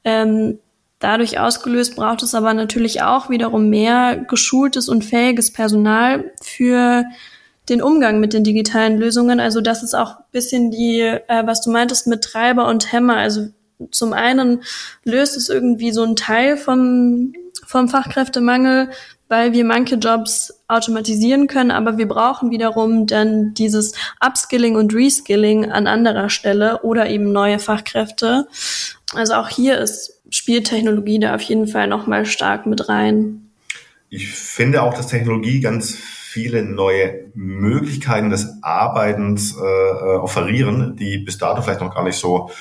[0.04, 0.60] Ähm,
[1.00, 7.06] dadurch ausgelöst braucht es aber natürlich auch wiederum mehr geschultes und fähiges Personal für
[7.70, 9.40] den Umgang mit den digitalen Lösungen.
[9.40, 13.18] Also das ist auch bisschen die, äh, was du meintest mit Treiber und Hämmer.
[13.18, 13.50] Also
[13.92, 14.64] zum einen
[15.04, 17.34] löst es irgendwie so einen Teil vom,
[17.66, 18.90] vom Fachkräftemangel,
[19.30, 23.94] weil wir manche Jobs automatisieren können, aber wir brauchen wiederum dann dieses
[24.26, 28.48] Upskilling und Reskilling an anderer Stelle oder eben neue Fachkräfte.
[29.14, 33.50] Also auch hier ist Spieltechnologie da auf jeden Fall nochmal stark mit rein.
[34.10, 41.18] Ich finde auch, dass Technologie ganz viele neue Möglichkeiten des Arbeitens äh, äh offerieren, die
[41.18, 42.52] bis dato vielleicht noch gar nicht so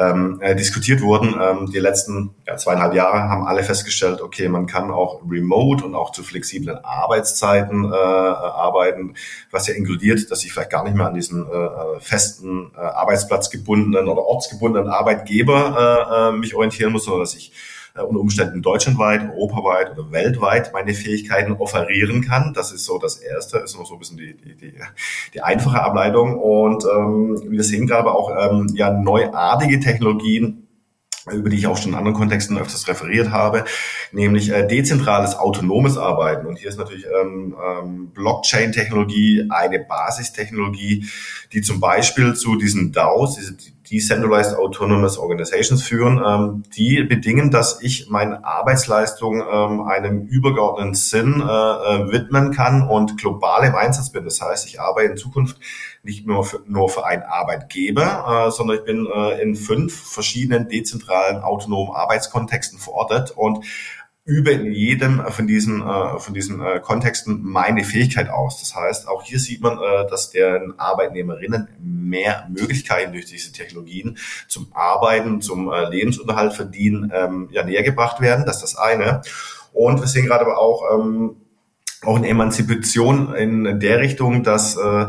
[0.00, 1.38] ähm, äh, diskutiert wurden.
[1.40, 5.94] Ähm, die letzten ja, zweieinhalb Jahre haben alle festgestellt, okay, man kann auch remote und
[5.94, 9.14] auch zu flexiblen Arbeitszeiten äh, arbeiten,
[9.50, 12.80] was ja inkludiert, dass ich vielleicht gar nicht mehr an diesen äh, äh festen äh,
[12.80, 17.52] Arbeitsplatzgebundenen oder ortsgebundenen Arbeitgeber äh, äh, mich orientieren muss, sondern dass ich
[17.94, 22.52] äh, unter Umständen deutschlandweit, europaweit oder weltweit meine Fähigkeiten offerieren kann.
[22.54, 24.74] Das ist so das Erste, ist noch so ein bisschen die, die, die,
[25.34, 26.38] die einfache Ableitung.
[26.38, 30.68] Und ähm, wir sehen gerade auch ähm, ja neuartige Technologien,
[31.32, 33.64] über die ich auch schon in anderen Kontexten öfters referiert habe,
[34.12, 36.46] nämlich äh, dezentrales, autonomes Arbeiten.
[36.46, 41.06] Und hier ist natürlich ähm, ähm, Blockchain-Technologie eine Basistechnologie,
[41.52, 43.56] die zum Beispiel zu diesen DAOs, diese
[43.90, 51.40] Decentralized Autonomous Organizations führen, ähm, die bedingen, dass ich meine Arbeitsleistung ähm, einem übergeordneten Sinn
[51.40, 54.24] äh, äh, widmen kann und global im Einsatz bin.
[54.24, 55.58] Das heißt, ich arbeite in Zukunft
[56.02, 60.68] nicht nur für, nur für einen Arbeitgeber, äh, sondern ich bin äh, in fünf verschiedenen
[60.68, 63.64] dezentralen autonomen Arbeitskontexten verortet und
[64.24, 68.60] übe in jedem von diesen, äh, von diesen äh, Kontexten meine Fähigkeit aus.
[68.60, 74.18] Das heißt, auch hier sieht man, äh, dass deren Arbeitnehmerinnen mehr Möglichkeiten durch diese Technologien
[74.46, 78.44] zum Arbeiten, zum äh, Lebensunterhalt verdienen, ähm, ja, näher gebracht werden.
[78.46, 79.22] Das ist das eine.
[79.72, 81.36] Und wir sehen gerade aber auch, ähm,
[82.02, 85.06] auch eine Emanzipation in der Richtung, dass äh,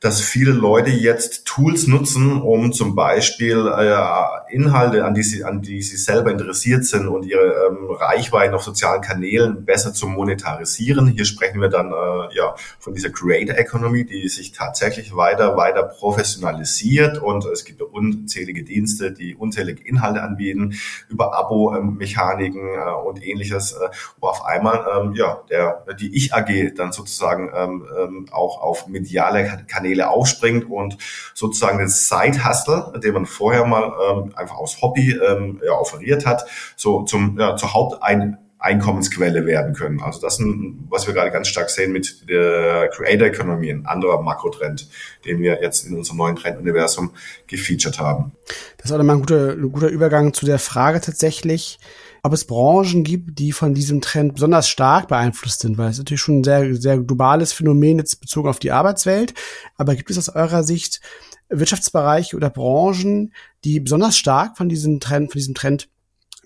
[0.00, 5.60] dass viele Leute jetzt Tools nutzen, um zum Beispiel äh, Inhalte, an die, sie, an
[5.60, 11.08] die sie selber interessiert sind und ihre ähm, Reichweiten auf sozialen Kanälen besser zu monetarisieren.
[11.08, 15.82] Hier sprechen wir dann äh, ja von dieser Creator Economy, die sich tatsächlich weiter, weiter
[15.82, 20.76] professionalisiert und es gibt unzählige Dienste, die unzählige Inhalte anbieten
[21.10, 26.74] über Abo-Mechaniken äh, und ähnliches, äh, wo auf einmal ähm, ja der die Ich AG
[26.74, 30.96] dann sozusagen ähm, ähm, auch auf mediale Kanäle Kanäle aufspringt und
[31.34, 36.46] sozusagen den Side-Hustle, den man vorher mal ähm, einfach aus Hobby ähm, ja, offeriert hat,
[36.76, 40.00] so zum, ja, zur Haupteinkommensquelle werden können.
[40.00, 44.22] Also das ein, was wir gerade ganz stark sehen mit der Creator Economy, ein anderer
[44.22, 44.88] Makrotrend,
[45.24, 47.10] den wir jetzt in unserem neuen Trenduniversum
[47.46, 48.32] gefeatured haben.
[48.76, 51.78] Das ist auch nochmal ein guter, ein guter Übergang zu der Frage tatsächlich,
[52.22, 56.20] ob es Branchen gibt, die von diesem Trend besonders stark beeinflusst sind, weil es natürlich
[56.20, 59.34] schon ein sehr, sehr globales Phänomen jetzt bezogen auf die Arbeitswelt.
[59.76, 61.00] Aber gibt es aus eurer Sicht
[61.48, 63.32] Wirtschaftsbereiche oder Branchen,
[63.64, 65.88] die besonders stark von diesem Trend, von diesem Trend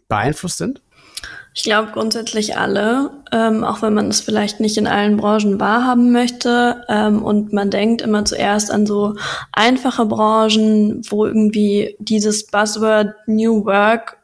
[0.08, 0.80] beeinflusst sind?
[1.56, 6.10] Ich glaube grundsätzlich alle, ähm, auch wenn man es vielleicht nicht in allen Branchen wahrhaben
[6.10, 6.84] möchte.
[6.88, 9.14] Ähm, und man denkt immer zuerst an so
[9.52, 14.18] einfache Branchen, wo irgendwie dieses Buzzword New Work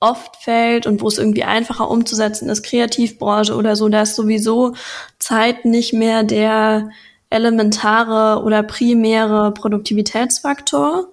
[0.00, 4.74] oft fällt und wo es irgendwie einfacher umzusetzen ist, Kreativbranche oder so, da ist sowieso
[5.18, 6.90] Zeit nicht mehr der
[7.30, 11.08] elementare oder primäre Produktivitätsfaktor.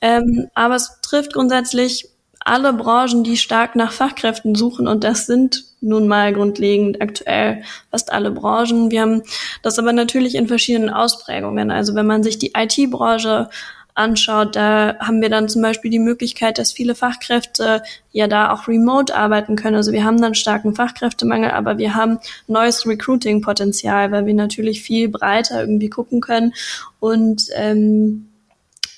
[0.00, 2.08] Ähm, aber es trifft grundsätzlich
[2.44, 8.12] alle Branchen, die stark nach Fachkräften suchen und das sind nun mal grundlegend aktuell fast
[8.12, 8.90] alle Branchen.
[8.90, 9.22] Wir haben
[9.62, 11.70] das aber natürlich in verschiedenen Ausprägungen.
[11.70, 13.48] Also wenn man sich die IT-Branche
[13.94, 18.68] anschaut, da haben wir dann zum Beispiel die Möglichkeit, dass viele Fachkräfte ja da auch
[18.68, 19.76] remote arbeiten können.
[19.76, 25.08] Also wir haben dann starken Fachkräftemangel, aber wir haben neues Recruiting-Potenzial, weil wir natürlich viel
[25.08, 26.54] breiter irgendwie gucken können
[27.00, 28.28] und ähm,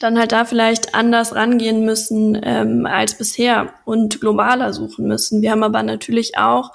[0.00, 5.42] dann halt da vielleicht anders rangehen müssen ähm, als bisher und globaler suchen müssen.
[5.42, 6.72] Wir haben aber natürlich auch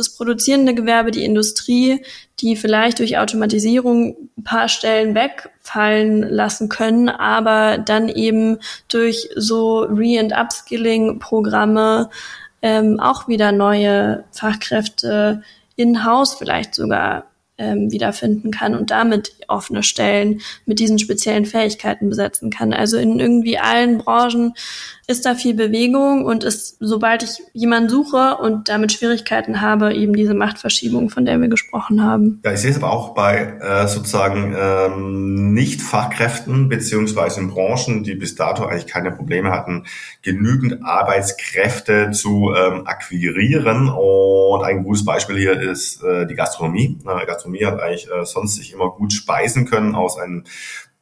[0.00, 2.02] das produzierende Gewerbe, die Industrie,
[2.40, 8.58] die vielleicht durch Automatisierung ein paar Stellen wegfallen lassen können, aber dann eben
[8.88, 12.10] durch so Re- and Upskilling-Programme
[12.62, 15.42] ähm, auch wieder neue Fachkräfte
[15.76, 17.24] in-house vielleicht sogar
[17.56, 22.72] ähm, wiederfinden kann und damit offene Stellen mit diesen speziellen Fähigkeiten besetzen kann.
[22.72, 24.54] Also in irgendwie allen Branchen
[25.10, 30.14] ist da viel Bewegung und ist, sobald ich jemanden suche und damit Schwierigkeiten habe, eben
[30.14, 32.40] diese Machtverschiebung, von der wir gesprochen haben.
[32.44, 38.14] Ja, ich sehe es aber auch bei äh, sozusagen ähm, Nicht-Fachkräften beziehungsweise in Branchen, die
[38.14, 39.84] bis dato eigentlich keine Probleme hatten,
[40.22, 43.88] genügend Arbeitskräfte zu ähm, akquirieren.
[43.88, 46.98] Und ein gutes Beispiel hier ist äh, die Gastronomie.
[47.04, 50.44] Äh, Gastronomie hat eigentlich äh, sonst sich immer gut speisen können aus einem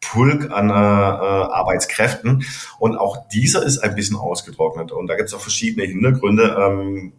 [0.01, 2.45] Pulk an äh, äh, Arbeitskräften.
[2.79, 4.93] Und auch dieser ist ein bisschen ausgetrocknet.
[4.93, 6.57] Und da gibt es auch verschiedene Hintergründe.
[6.59, 7.13] Ähm,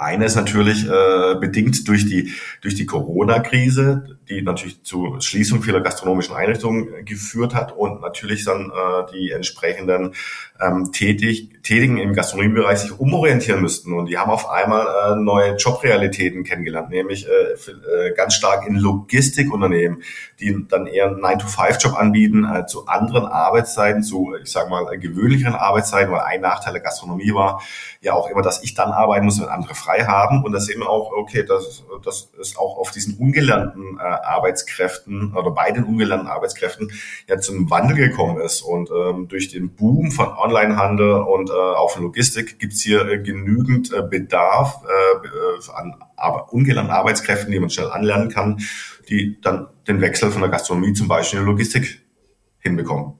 [0.00, 5.82] eine ist natürlich äh, bedingt durch die durch die Corona-Krise, die natürlich zu Schließung vieler
[5.82, 10.14] gastronomischen Einrichtungen geführt hat und natürlich dann äh, die entsprechenden
[10.58, 13.92] ähm, tätig, Tätigen im Gastronomiebereich sich umorientieren müssten.
[13.92, 18.66] Und die haben auf einmal äh, neue Jobrealitäten kennengelernt, nämlich äh, für, äh, ganz stark
[18.66, 20.02] in Logistikunternehmen,
[20.40, 25.54] die dann eher einen 9-to-5-Job anbieten, äh, zu anderen Arbeitszeiten, zu, ich sage mal, gewöhnlicheren
[25.54, 27.60] Arbeitszeiten, weil ein Nachteil der Gastronomie war
[28.00, 30.42] ja auch immer, dass ich dann arbeiten muss, wenn andere frei haben.
[30.44, 35.50] Und das eben auch, okay, das, das ist auch auf diesen ungelernten äh, Arbeitskräften oder
[35.50, 36.90] bei den ungelernten Arbeitskräften
[37.28, 38.62] ja zum Wandel gekommen ist.
[38.62, 43.18] Und ähm, durch den Boom von Onlinehandel und äh, auch von Logistik gibt's hier äh,
[43.18, 48.60] genügend äh, Bedarf äh, äh an aber ungelernten Arbeitskräften, die man schnell anlernen kann,
[49.08, 52.02] die dann den Wechsel von der Gastronomie zum Beispiel in der Logistik
[52.58, 53.19] hinbekommen.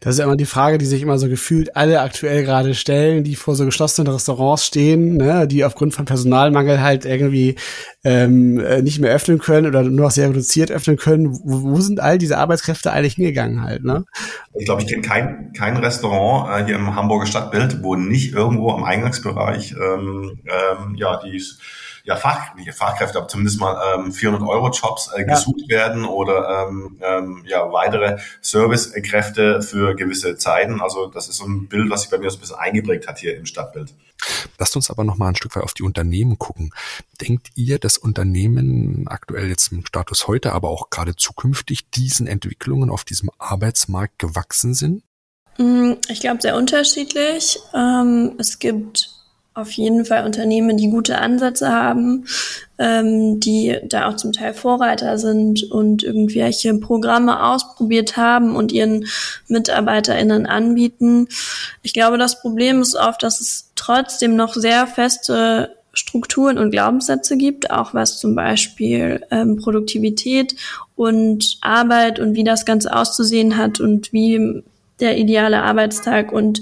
[0.00, 3.34] Das ist immer die Frage, die sich immer so gefühlt alle aktuell gerade stellen, die
[3.34, 7.56] vor so geschlossenen Restaurants stehen, ne, die aufgrund von Personalmangel halt irgendwie
[8.04, 11.32] ähm, äh, nicht mehr öffnen können oder nur noch sehr reduziert öffnen können.
[11.32, 13.84] Wo, wo sind all diese Arbeitskräfte eigentlich hingegangen halt?
[13.84, 14.04] Ne?
[14.54, 18.72] Ich glaube, ich kenne kein, kein Restaurant äh, hier im Hamburger Stadtbild, wo nicht irgendwo
[18.72, 21.42] am Eingangsbereich ähm, ähm, ja die
[22.10, 25.78] ja, Fach, nicht Fachkräfte, aber zumindest mal ähm, 400 Euro Jobs äh, gesucht ja.
[25.78, 30.80] werden oder ähm, ähm, ja weitere Servicekräfte für gewisse Zeiten.
[30.80, 33.20] Also das ist so ein Bild, was sich bei mir so ein bisschen eingeprägt hat
[33.20, 33.94] hier im Stadtbild.
[34.58, 36.74] Lasst uns aber noch mal ein Stück weit auf die Unternehmen gucken.
[37.20, 42.90] Denkt ihr, dass Unternehmen aktuell jetzt im Status heute, aber auch gerade zukünftig diesen Entwicklungen
[42.90, 45.04] auf diesem Arbeitsmarkt gewachsen sind?
[45.58, 47.60] Mm, ich glaube, sehr unterschiedlich.
[47.72, 49.19] Ähm, es gibt
[49.54, 52.26] auf jeden Fall Unternehmen, die gute Ansätze haben,
[52.78, 59.06] ähm, die da auch zum Teil Vorreiter sind und irgendwelche Programme ausprobiert haben und ihren
[59.48, 61.28] MitarbeiterInnen anbieten.
[61.82, 67.36] Ich glaube, das Problem ist oft, dass es trotzdem noch sehr feste Strukturen und Glaubenssätze
[67.36, 70.54] gibt, auch was zum Beispiel ähm, Produktivität
[70.94, 74.62] und Arbeit und wie das Ganze auszusehen hat und wie
[75.00, 76.60] der ideale Arbeitstag und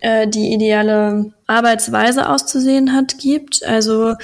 [0.00, 3.64] äh, die ideale Arbeitsweise auszusehen hat, gibt.
[3.64, 4.14] Also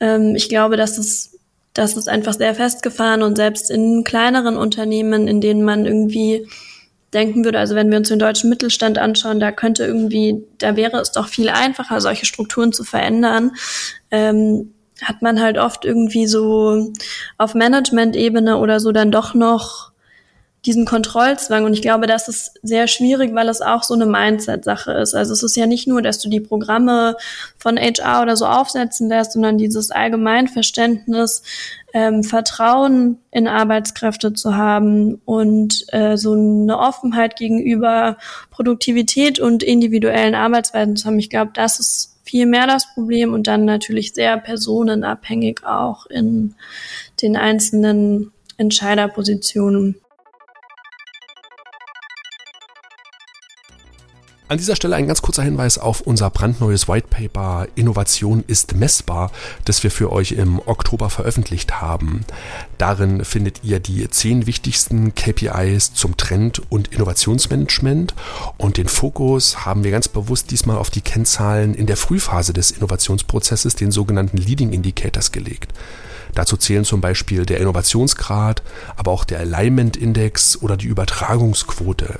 [0.00, 1.38] ähm, ich glaube, dass es,
[1.74, 6.46] dass es einfach sehr festgefahren und selbst in kleineren Unternehmen, in denen man irgendwie
[7.12, 10.98] denken würde, also wenn wir uns den deutschen Mittelstand anschauen, da könnte irgendwie, da wäre
[11.00, 13.52] es doch viel einfacher, solche Strukturen zu verändern.
[14.10, 16.92] Ähm, hat man halt oft irgendwie so
[17.38, 19.89] auf Management-Ebene oder so dann doch noch
[20.66, 21.64] diesen Kontrollzwang.
[21.64, 25.14] Und ich glaube, das ist sehr schwierig, weil es auch so eine Mindset-Sache ist.
[25.14, 27.16] Also es ist ja nicht nur, dass du die Programme
[27.56, 31.42] von HR oder so aufsetzen lässt, sondern dieses Allgemeinverständnis,
[31.94, 38.18] ähm, Vertrauen in Arbeitskräfte zu haben und äh, so eine Offenheit gegenüber
[38.50, 41.18] Produktivität und individuellen Arbeitsweisen zu haben.
[41.18, 46.54] Ich glaube, das ist viel mehr das Problem und dann natürlich sehr personenabhängig auch in
[47.22, 49.96] den einzelnen Entscheiderpositionen.
[54.50, 59.30] An dieser Stelle ein ganz kurzer Hinweis auf unser brandneues White Paper Innovation ist messbar,
[59.64, 62.24] das wir für euch im Oktober veröffentlicht haben.
[62.76, 68.12] Darin findet ihr die zehn wichtigsten KPIs zum Trend- und Innovationsmanagement
[68.58, 72.72] und den Fokus haben wir ganz bewusst diesmal auf die Kennzahlen in der Frühphase des
[72.72, 75.72] Innovationsprozesses, den sogenannten Leading Indicators gelegt.
[76.34, 78.64] Dazu zählen zum Beispiel der Innovationsgrad,
[78.96, 82.18] aber auch der Alignment Index oder die Übertragungsquote.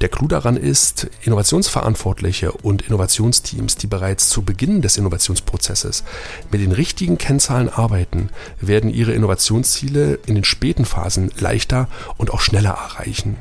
[0.00, 6.04] Der Clou daran ist, Innovationsverantwortliche und Innovationsteams, die bereits zu Beginn des Innovationsprozesses
[6.50, 12.40] mit den richtigen Kennzahlen arbeiten, werden ihre Innovationsziele in den späten Phasen leichter und auch
[12.40, 13.36] schneller erreichen.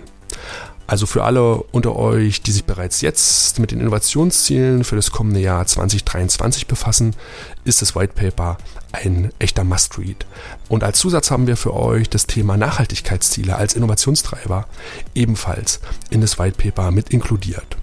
[0.85, 5.39] Also für alle unter euch, die sich bereits jetzt mit den Innovationszielen für das kommende
[5.39, 7.15] Jahr 2023 befassen,
[7.63, 8.57] ist das White Paper
[8.91, 10.25] ein echter Must-Read.
[10.67, 14.67] Und als Zusatz haben wir für euch das Thema Nachhaltigkeitsziele als Innovationstreiber
[15.15, 17.77] ebenfalls in das White Paper mit inkludiert.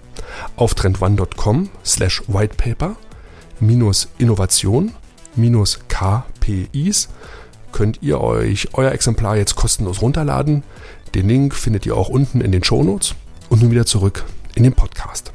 [0.57, 2.97] Auf trendone.com slash whitepaper
[3.59, 4.93] minus Innovation
[5.37, 7.09] minus KPIs
[7.73, 10.63] könnt ihr euch euer Exemplar jetzt kostenlos runterladen.
[11.15, 13.15] Den Link findet ihr auch unten in den Shownotes.
[13.49, 15.33] Und nun wieder zurück in den Podcast.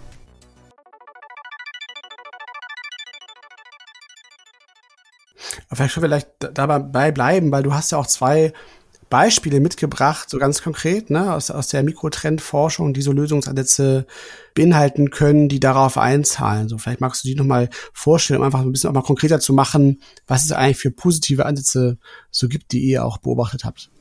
[5.70, 8.54] Vielleicht können wir vielleicht dabei bleiben, weil du hast ja auch zwei
[9.10, 14.08] Beispiele mitgebracht, so ganz konkret, ne, aus, aus der Mikrotrendforschung, die so Lösungsansätze
[14.56, 16.70] beinhalten können, die darauf einzahlen.
[16.70, 19.54] So, vielleicht magst du die nochmal vorstellen, um einfach ein bisschen auch mal konkreter zu
[19.54, 21.98] machen, was es eigentlich für positive Ansätze
[22.32, 23.92] so gibt, die ihr auch beobachtet habt.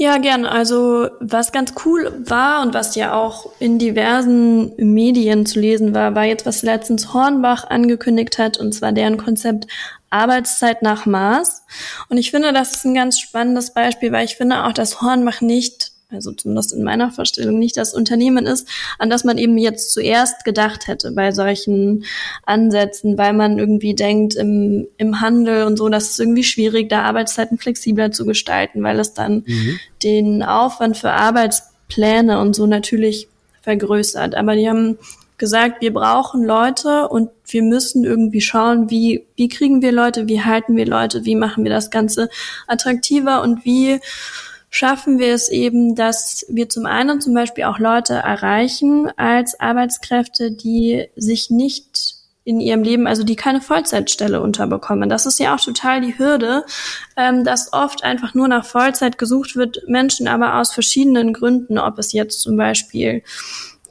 [0.00, 0.46] Ja, gern.
[0.46, 6.14] Also was ganz cool war und was ja auch in diversen Medien zu lesen war,
[6.14, 9.66] war jetzt, was letztens Hornbach angekündigt hat, und zwar deren Konzept
[10.08, 11.66] Arbeitszeit nach Maß.
[12.08, 15.42] Und ich finde, das ist ein ganz spannendes Beispiel, weil ich finde auch, dass Hornbach
[15.42, 18.68] nicht also zumindest in meiner Vorstellung nicht das Unternehmen ist,
[18.98, 22.04] an das man eben jetzt zuerst gedacht hätte bei solchen
[22.44, 27.02] Ansätzen, weil man irgendwie denkt, im, im Handel und so, das ist irgendwie schwierig, da
[27.02, 29.78] Arbeitszeiten flexibler zu gestalten, weil es dann mhm.
[30.02, 33.28] den Aufwand für Arbeitspläne und so natürlich
[33.62, 34.34] vergrößert.
[34.34, 34.98] Aber die haben
[35.40, 40.42] gesagt, wir brauchen Leute und wir müssen irgendwie schauen, wie, wie kriegen wir Leute, wie
[40.42, 42.28] halten wir Leute, wie machen wir das Ganze
[42.66, 44.00] attraktiver und wie
[44.70, 50.52] schaffen wir es eben, dass wir zum einen zum Beispiel auch Leute erreichen als Arbeitskräfte,
[50.52, 55.08] die sich nicht in ihrem Leben, also die keine Vollzeitstelle unterbekommen.
[55.08, 56.64] Das ist ja auch total die Hürde,
[57.16, 61.98] ähm, dass oft einfach nur nach Vollzeit gesucht wird, Menschen aber aus verschiedenen Gründen, ob
[61.98, 63.22] es jetzt zum Beispiel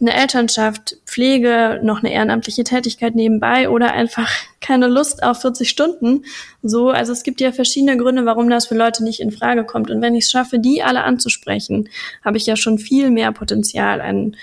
[0.02, 4.30] eine Elternschaft, Pflege, noch eine ehrenamtliche Tätigkeit nebenbei oder einfach
[4.62, 6.24] keine Lust auf 40 Stunden.
[6.62, 9.90] So, also es gibt ja verschiedene Gründe, warum das für Leute nicht in Frage kommt.
[9.92, 11.90] Und wenn ich es schaffe, die alle anzusprechen,
[12.24, 14.36] habe ich ja schon viel mehr Potenzial an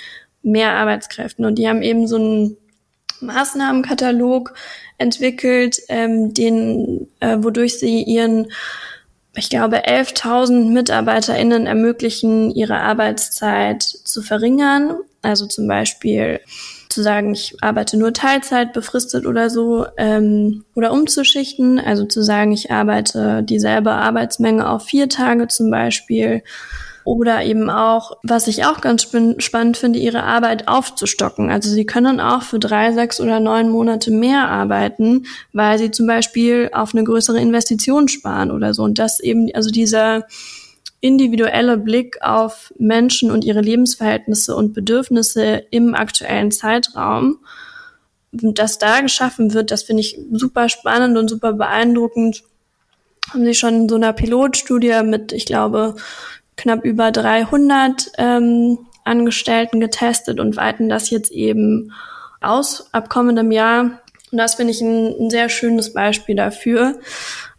[0.42, 1.44] mehr Arbeitskräften.
[1.44, 2.56] Und die haben eben so einen
[3.20, 4.54] Maßnahmenkatalog
[4.98, 8.48] entwickelt, ähm, den, äh, wodurch sie ihren
[9.38, 14.96] ich glaube, 11.000 MitarbeiterInnen ermöglichen, ihre Arbeitszeit zu verringern.
[15.26, 16.40] Also zum Beispiel
[16.88, 21.78] zu sagen, ich arbeite nur Teilzeit befristet oder so, ähm, oder umzuschichten.
[21.78, 26.42] Also zu sagen, ich arbeite dieselbe Arbeitsmenge auf vier Tage zum Beispiel
[27.04, 29.06] oder eben auch, was ich auch ganz
[29.38, 31.50] spannend finde, ihre Arbeit aufzustocken.
[31.50, 36.06] Also sie können auch für drei, sechs oder neun Monate mehr arbeiten, weil sie zum
[36.06, 38.82] Beispiel auf eine größere Investition sparen oder so.
[38.82, 40.26] Und das eben, also dieser
[41.06, 47.38] individuelle Blick auf Menschen und ihre Lebensverhältnisse und Bedürfnisse im aktuellen Zeitraum,
[48.32, 52.42] das da geschaffen wird, das finde ich super spannend und super beeindruckend.
[53.30, 55.94] Haben sie schon in so einer Pilotstudie mit, ich glaube,
[56.56, 61.92] knapp über 300 ähm, Angestellten getestet und weiten das jetzt eben
[62.40, 64.02] aus ab kommendem Jahr.
[64.32, 66.98] Und das finde ich ein, ein, sehr schönes Beispiel dafür.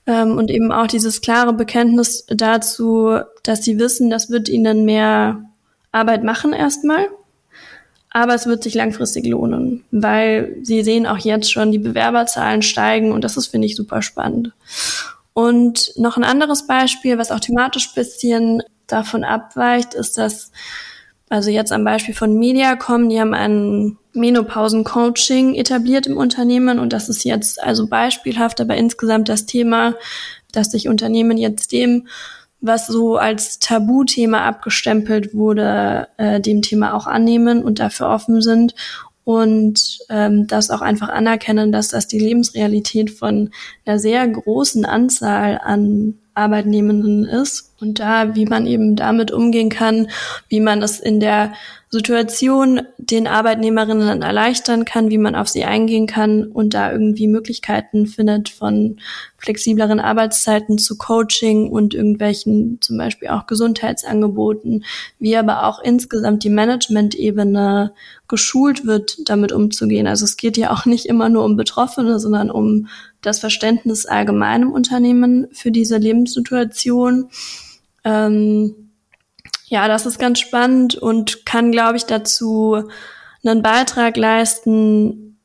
[0.07, 5.43] Ähm, und eben auch dieses klare Bekenntnis dazu, dass sie wissen, das wird ihnen mehr
[5.91, 7.09] Arbeit machen erstmal.
[8.09, 13.11] Aber es wird sich langfristig lohnen, weil sie sehen auch jetzt schon, die Bewerberzahlen steigen
[13.11, 14.53] und das ist, finde ich, super spannend.
[15.33, 20.51] Und noch ein anderes Beispiel, was auch thematisch bisschen davon abweicht, ist, dass,
[21.29, 27.09] also jetzt am Beispiel von Mediacom, die haben ein Menopausen-Coaching etabliert im Unternehmen und das
[27.09, 29.95] ist jetzt also beispielhaft, aber insgesamt das Thema,
[30.51, 32.07] dass sich Unternehmen jetzt dem,
[32.59, 38.73] was so als Tabuthema abgestempelt wurde, äh, dem Thema auch annehmen und dafür offen sind
[39.23, 43.51] und ähm, das auch einfach anerkennen, dass das die Lebensrealität von
[43.85, 50.09] einer sehr großen Anzahl an Arbeitnehmenden ist und da, wie man eben damit umgehen kann,
[50.49, 51.53] wie man es in der
[51.89, 58.07] Situation den Arbeitnehmerinnen erleichtern kann, wie man auf sie eingehen kann und da irgendwie Möglichkeiten
[58.07, 58.97] findet von
[59.37, 64.83] flexibleren Arbeitszeiten zu Coaching und irgendwelchen zum Beispiel auch Gesundheitsangeboten,
[65.19, 67.93] wie aber auch insgesamt die Management-Ebene
[68.27, 70.07] geschult wird, damit umzugehen.
[70.07, 72.87] Also es geht ja auch nicht immer nur um Betroffene, sondern um
[73.27, 77.29] das Verständnis allgemein im Unternehmen für diese Lebenssituation.
[78.03, 78.73] Ähm,
[79.65, 82.83] ja, das ist ganz spannend und kann, glaube ich, dazu
[83.43, 85.37] einen Beitrag leisten,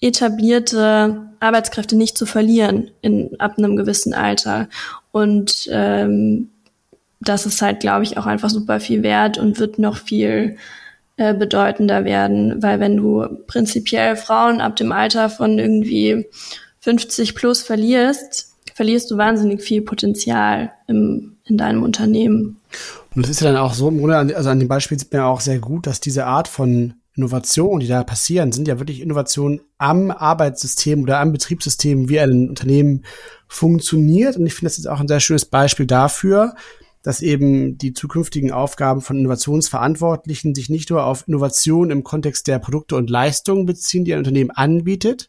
[0.00, 4.68] etablierte Arbeitskräfte nicht zu verlieren in, ab einem gewissen Alter.
[5.12, 6.50] Und ähm,
[7.20, 10.56] das ist halt, glaube ich, auch einfach super viel wert und wird noch viel
[11.16, 16.26] äh, bedeutender werden, weil wenn du prinzipiell Frauen ab dem Alter von irgendwie
[16.80, 22.60] 50 plus verlierst, verlierst du wahnsinnig viel Potenzial im, in deinem Unternehmen.
[23.14, 25.22] Und es ist ja dann auch so, im Grunde, also an dem Beispiel sieht man
[25.22, 29.00] ja auch sehr gut, dass diese Art von Innovationen, die da passieren, sind ja wirklich
[29.00, 33.04] Innovationen am Arbeitssystem oder am Betriebssystem, wie ein Unternehmen
[33.48, 34.36] funktioniert.
[34.36, 36.54] Und ich finde, das ist auch ein sehr schönes Beispiel dafür,
[37.02, 42.58] dass eben die zukünftigen Aufgaben von Innovationsverantwortlichen sich nicht nur auf Innovation im Kontext der
[42.58, 45.28] Produkte und Leistungen beziehen, die ein Unternehmen anbietet,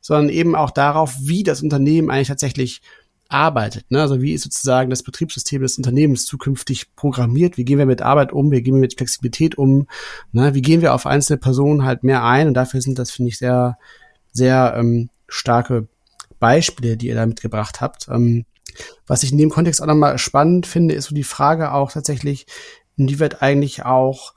[0.00, 2.82] sondern eben auch darauf, wie das Unternehmen eigentlich tatsächlich
[3.30, 3.90] arbeitet.
[3.90, 4.00] Ne?
[4.00, 7.56] Also wie ist sozusagen das Betriebssystem des Unternehmens zukünftig programmiert?
[7.56, 8.50] Wie gehen wir mit Arbeit um?
[8.50, 9.86] Wie gehen wir mit Flexibilität um?
[10.32, 10.54] Ne?
[10.54, 12.48] Wie gehen wir auf einzelne Personen halt mehr ein?
[12.48, 13.78] Und dafür sind das, finde ich, sehr,
[14.32, 15.86] sehr ähm, starke
[16.40, 18.08] Beispiele, die ihr da mitgebracht habt.
[18.08, 18.46] Ähm,
[19.06, 22.46] was ich in dem Kontext auch nochmal spannend finde, ist so die Frage auch tatsächlich,
[22.96, 24.34] inwieweit eigentlich auch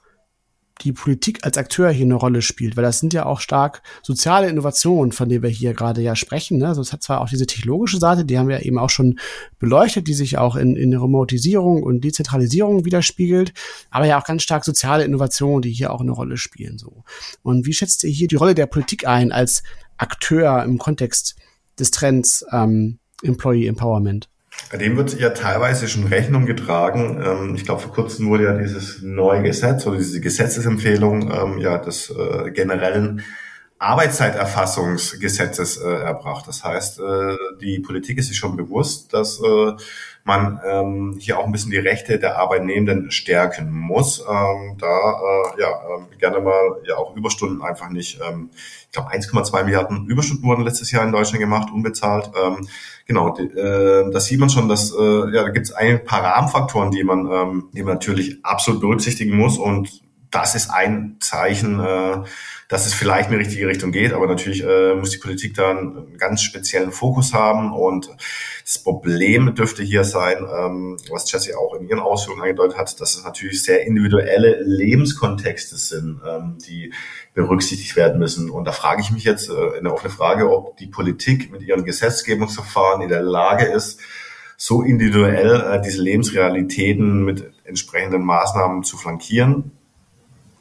[0.84, 4.48] die Politik als Akteur hier eine Rolle spielt, weil das sind ja auch stark soziale
[4.48, 6.58] Innovationen, von denen wir hier gerade ja sprechen.
[6.58, 6.68] Ne?
[6.68, 9.18] Also es hat zwar auch diese technologische Seite, die haben wir eben auch schon
[9.58, 13.54] beleuchtet, die sich auch in, in Remotisierung und Dezentralisierung widerspiegelt,
[13.90, 16.78] aber ja auch ganz stark soziale Innovationen, die hier auch eine Rolle spielen.
[16.78, 17.04] So.
[17.42, 19.62] Und wie schätzt ihr hier die Rolle der Politik ein als
[19.96, 21.36] Akteur im Kontext
[21.78, 24.28] des Trends ähm, Employee Empowerment?
[24.72, 27.22] Dem wird ja teilweise schon Rechnung getragen.
[27.24, 31.78] Ähm, ich glaube, vor kurzem wurde ja dieses neue Gesetz oder diese Gesetzesempfehlung ähm, ja
[31.78, 33.22] des äh, generellen
[33.78, 36.48] Arbeitszeiterfassungsgesetzes äh, erbracht.
[36.48, 39.40] Das heißt, äh, die Politik ist sich schon bewusst, dass
[40.24, 44.20] man ähm, hier auch ein bisschen die Rechte der Arbeitnehmenden stärken muss.
[44.20, 48.20] Ähm, da äh, ja äh, gerne mal ja auch Überstunden einfach nicht.
[48.26, 52.30] Ähm, ich glaube 1,2 Milliarden Überstunden wurden letztes Jahr in Deutschland gemacht, unbezahlt.
[52.42, 52.66] Ähm,
[53.06, 56.90] genau, äh, da sieht man schon, dass äh, ja da gibt es ein paar Rahmenfaktoren,
[56.90, 62.22] die man, ähm, die man natürlich absolut berücksichtigen muss und das ist ein Zeichen, äh,
[62.74, 64.12] dass es vielleicht in die richtige Richtung geht.
[64.12, 67.72] Aber natürlich äh, muss die Politik da einen ganz speziellen Fokus haben.
[67.72, 68.10] Und
[68.64, 73.14] das Problem dürfte hier sein, ähm, was Jesse auch in ihren Ausführungen angedeutet hat, dass
[73.14, 76.92] es natürlich sehr individuelle Lebenskontexte sind, ähm, die
[77.32, 78.50] berücksichtigt werden müssen.
[78.50, 81.62] Und da frage ich mich jetzt äh, in der offenen Frage, ob die Politik mit
[81.62, 84.00] ihren Gesetzgebungsverfahren in der Lage ist,
[84.56, 89.70] so individuell äh, diese Lebensrealitäten mit entsprechenden Maßnahmen zu flankieren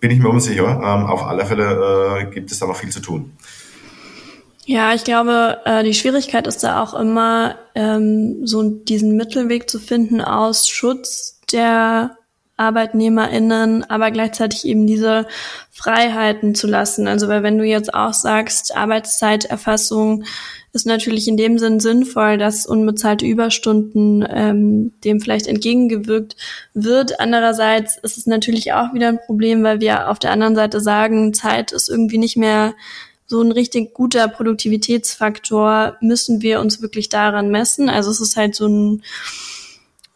[0.04, 0.66] bin ich mir unsicher.
[0.66, 3.32] Ähm, auf alle Fälle äh, gibt es da noch viel zu tun.
[4.66, 9.80] Ja, ich glaube, äh, die Schwierigkeit ist da auch immer, ähm, so diesen Mittelweg zu
[9.80, 12.18] finden aus Schutz der
[12.58, 15.26] ArbeitnehmerInnen, aber gleichzeitig eben diese
[15.72, 17.08] Freiheiten zu lassen.
[17.08, 20.26] Also, weil wenn du jetzt auch sagst, Arbeitszeiterfassung
[20.74, 26.36] ist natürlich in dem Sinn sinnvoll, dass unbezahlte Überstunden ähm, dem vielleicht entgegengewirkt
[26.74, 27.20] wird.
[27.20, 31.34] Andererseits ist es natürlich auch wieder ein Problem, weil wir auf der anderen Seite sagen,
[31.34, 32.74] Zeit ist irgendwie nicht mehr
[33.28, 35.98] so ein richtig guter Produktivitätsfaktor.
[36.02, 37.88] Müssen wir uns wirklich daran messen?
[37.88, 39.04] Also es ist halt so ein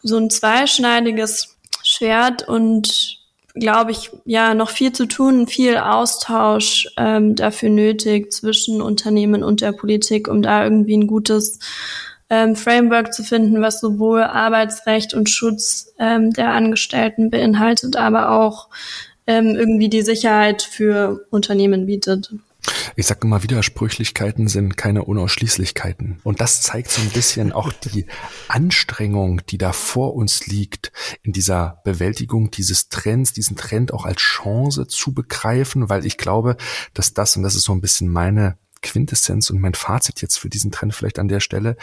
[0.02, 3.17] so ein zweischneidiges Schwert und
[3.58, 9.60] glaube ich, ja, noch viel zu tun, viel Austausch ähm, dafür nötig zwischen Unternehmen und
[9.60, 11.58] der Politik, um da irgendwie ein gutes
[12.30, 18.68] ähm, Framework zu finden, was sowohl Arbeitsrecht und Schutz ähm, der Angestellten beinhaltet, aber auch
[19.26, 22.32] ähm, irgendwie die Sicherheit für Unternehmen bietet.
[22.96, 26.20] Ich sage immer, Widersprüchlichkeiten sind keine Unausschließlichkeiten.
[26.24, 28.06] Und das zeigt so ein bisschen auch die
[28.48, 30.92] Anstrengung, die da vor uns liegt,
[31.22, 36.56] in dieser Bewältigung dieses Trends, diesen Trend auch als Chance zu begreifen, weil ich glaube,
[36.94, 40.48] dass das, und das ist so ein bisschen meine Quintessenz und mein Fazit jetzt für
[40.48, 41.76] diesen Trend vielleicht an der Stelle,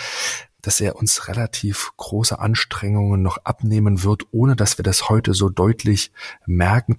[0.61, 5.49] dass er uns relativ große Anstrengungen noch abnehmen wird, ohne dass wir das heute so
[5.49, 6.11] deutlich
[6.45, 6.97] merken.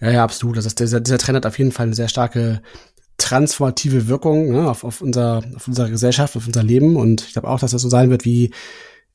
[0.00, 0.56] Ja, ja, absolut.
[0.56, 2.62] Das ist, dieser, dieser Trend hat auf jeden Fall eine sehr starke
[3.18, 6.96] transformative Wirkung ne, auf, auf, unser, auf unsere Gesellschaft, auf unser Leben.
[6.96, 8.52] Und ich glaube auch, dass das so sein wird wie,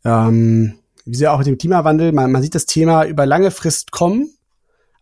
[0.05, 0.75] ähm,
[1.05, 2.11] wie sie auch mit dem Klimawandel.
[2.11, 4.29] Man, man sieht das Thema über lange Frist kommen,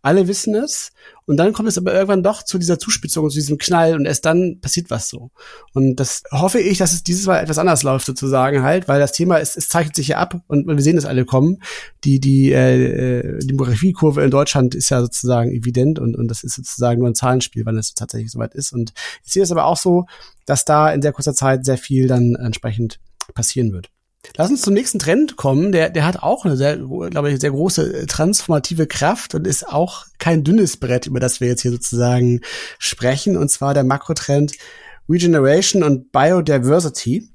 [0.02, 0.92] alle wissen es
[1.26, 4.24] und dann kommt es aber irgendwann doch zu dieser Zuspitzung, zu diesem Knall und erst
[4.24, 5.30] dann passiert was so.
[5.72, 9.12] Und das hoffe ich, dass es dieses Mal etwas anders läuft sozusagen halt, weil das
[9.12, 11.62] Thema ist, es zeichnet sich ja ab und wir sehen es alle kommen.
[12.04, 16.56] Die die äh, äh Demografiekurve in Deutschland ist ja sozusagen evident und und das ist
[16.56, 18.72] sozusagen nur ein Zahlenspiel, wann es tatsächlich soweit ist.
[18.72, 18.92] Und
[19.24, 20.06] ich sehe es aber auch so,
[20.46, 22.98] dass da in sehr kurzer Zeit sehr viel dann entsprechend
[23.34, 23.90] passieren wird.
[24.36, 25.72] Lass uns zum nächsten Trend kommen.
[25.72, 29.68] Der, der hat auch eine sehr, glaube ich, sehr große äh, transformative Kraft und ist
[29.68, 32.40] auch kein dünnes Brett, über das wir jetzt hier sozusagen
[32.78, 33.36] sprechen.
[33.36, 34.52] Und zwar der Makrotrend
[35.08, 37.28] Regeneration und Biodiversity.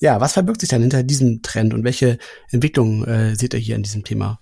[0.00, 2.18] Ja, was verbirgt sich dann hinter diesem Trend und welche
[2.50, 4.40] Entwicklungen äh, seht ihr hier in diesem Thema?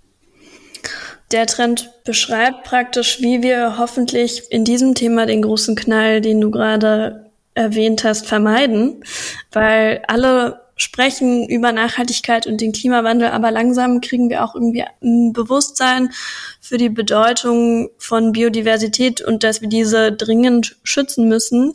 [1.32, 6.50] Der Trend beschreibt praktisch, wie wir hoffentlich in diesem Thema den großen Knall, den du
[6.50, 9.04] gerade erwähnt hast, vermeiden,
[9.52, 15.34] weil alle sprechen über Nachhaltigkeit und den Klimawandel, aber langsam kriegen wir auch irgendwie ein
[15.34, 16.10] Bewusstsein
[16.58, 21.72] für die Bedeutung von Biodiversität und dass wir diese dringend schützen müssen.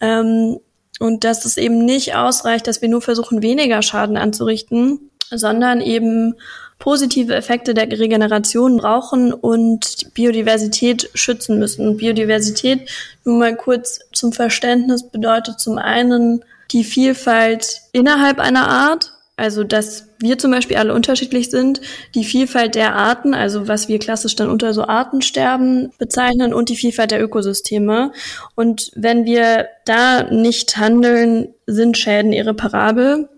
[0.00, 0.58] Ähm,
[0.98, 6.34] und dass es eben nicht ausreicht, dass wir nur versuchen, weniger Schaden anzurichten, sondern eben
[6.80, 11.98] positive Effekte der Regeneration brauchen und Biodiversität schützen müssen.
[11.98, 12.90] Biodiversität,
[13.24, 20.08] nur mal kurz zum Verständnis, bedeutet zum einen die Vielfalt innerhalb einer Art, also dass
[20.18, 21.80] wir zum Beispiel alle unterschiedlich sind,
[22.14, 26.76] die Vielfalt der Arten, also was wir klassisch dann unter so Artensterben bezeichnen und die
[26.76, 28.12] Vielfalt der Ökosysteme.
[28.54, 33.28] Und wenn wir da nicht handeln, sind Schäden irreparabel.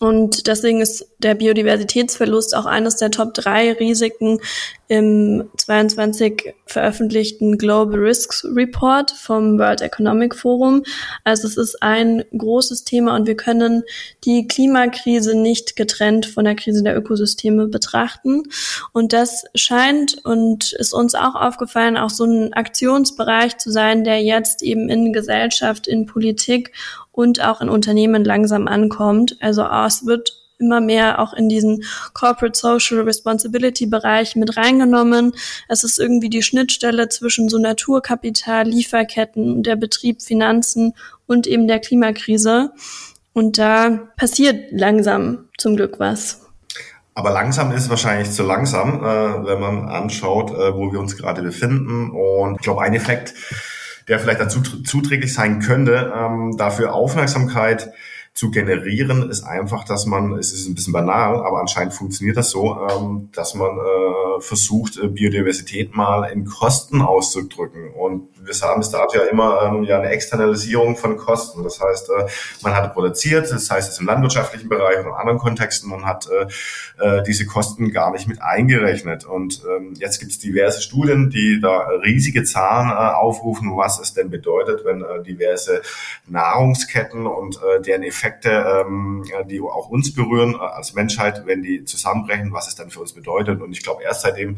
[0.00, 4.40] Und deswegen ist der Biodiversitätsverlust auch eines der Top drei Risiken
[4.86, 10.84] im 22 veröffentlichten Global Risks Report vom World Economic Forum.
[11.24, 13.82] Also es ist ein großes Thema und wir können
[14.24, 18.44] die Klimakrise nicht getrennt von der Krise der Ökosysteme betrachten.
[18.92, 24.22] Und das scheint und ist uns auch aufgefallen, auch so ein Aktionsbereich zu sein, der
[24.22, 26.72] jetzt eben in Gesellschaft, in Politik
[27.18, 29.38] und auch in Unternehmen langsam ankommt.
[29.40, 31.82] Also es wird immer mehr auch in diesen
[32.14, 35.32] Corporate Social Responsibility Bereich mit reingenommen.
[35.66, 40.94] Es ist irgendwie die Schnittstelle zwischen so Naturkapital, Lieferketten, der Betrieb, Finanzen
[41.26, 42.70] und eben der Klimakrise.
[43.32, 46.46] Und da passiert langsam zum Glück was.
[47.16, 51.42] Aber langsam ist wahrscheinlich zu langsam, äh, wenn man anschaut, äh, wo wir uns gerade
[51.42, 52.10] befinden.
[52.12, 53.34] Und ich glaube, ein Effekt,
[54.08, 57.92] der vielleicht dazu zuträglich sein könnte, ähm, dafür Aufmerksamkeit
[58.38, 62.50] zu generieren, ist einfach, dass man, es ist ein bisschen banal, aber anscheinend funktioniert das
[62.50, 67.92] so, ähm, dass man äh, versucht, äh, Biodiversität mal in Kosten auszudrücken.
[67.94, 71.62] Und wir haben bis dato ja immer ähm, ja eine Externalisierung von Kosten.
[71.62, 72.26] Das heißt, äh,
[72.62, 76.28] man hat produziert, das heißt es im landwirtschaftlichen Bereich oder in anderen Kontexten, man hat
[76.28, 76.46] äh,
[77.04, 79.24] äh, diese Kosten gar nicht mit eingerechnet.
[79.24, 84.14] Und ähm, jetzt gibt es diverse Studien, die da riesige Zahlen äh, aufrufen, was es
[84.14, 85.82] denn bedeutet, wenn äh, diverse
[86.26, 91.84] Nahrungsketten und äh, deren Effekte, ähm, die auch uns berühren äh, als Menschheit, wenn die
[91.84, 93.60] zusammenbrechen, was es dann für uns bedeutet.
[93.60, 94.56] Und ich glaube, erst seitdem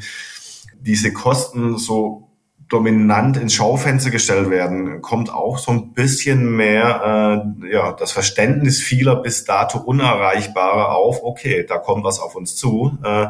[0.81, 2.30] diese Kosten so
[2.71, 8.81] dominant ins Schaufenster gestellt werden, kommt auch so ein bisschen mehr äh, ja das Verständnis
[8.81, 11.23] vieler bis dato unerreichbarer auf.
[11.25, 12.97] Okay, da kommt was auf uns zu.
[13.03, 13.27] Äh,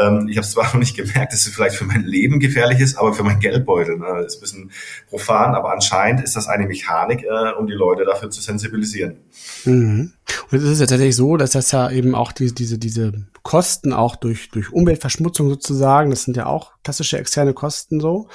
[0.00, 2.80] ähm, ich habe es zwar noch nicht gemerkt, dass es vielleicht für mein Leben gefährlich
[2.80, 4.70] ist, aber für mein Geldbeutel ne, ist ein bisschen
[5.10, 5.54] profan.
[5.54, 9.18] Aber anscheinend ist das eine Mechanik, äh, um die Leute dafür zu sensibilisieren.
[9.66, 10.12] Mhm.
[10.50, 13.12] Und es ist ja tatsächlich so, dass das ja eben auch die, diese diese
[13.42, 18.26] Kosten auch durch durch Umweltverschmutzung sozusagen, das sind ja auch klassische externe Kosten so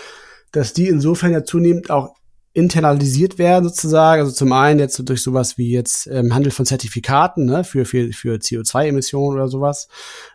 [0.55, 2.15] dass die insofern ja zunehmend auch
[2.55, 4.21] internalisiert werden sozusagen.
[4.21, 8.13] Also zum einen jetzt durch sowas wie jetzt ähm, Handel von Zertifikaten ne, für, für,
[8.13, 9.89] für CO2-Emissionen oder sowas,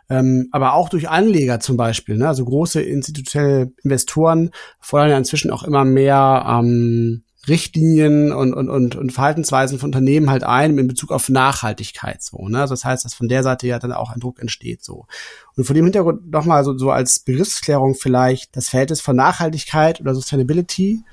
[0.07, 2.17] ähm, aber auch durch Anleger zum Beispiel.
[2.17, 2.27] Ne?
[2.27, 8.95] Also große institutionelle Investoren fordern ja inzwischen auch immer mehr ähm, Richtlinien und, und, und,
[8.95, 12.47] und Verhaltensweisen von Unternehmen halt ein in Bezug auf Nachhaltigkeit so.
[12.47, 12.61] Ne?
[12.61, 15.07] Also das heißt, dass von der Seite ja dann auch ein Druck entsteht so.
[15.55, 20.13] Und vor dem Hintergrund nochmal so, so als Begriffsklärung vielleicht das Verhältnis von Nachhaltigkeit oder
[20.13, 21.03] Sustainability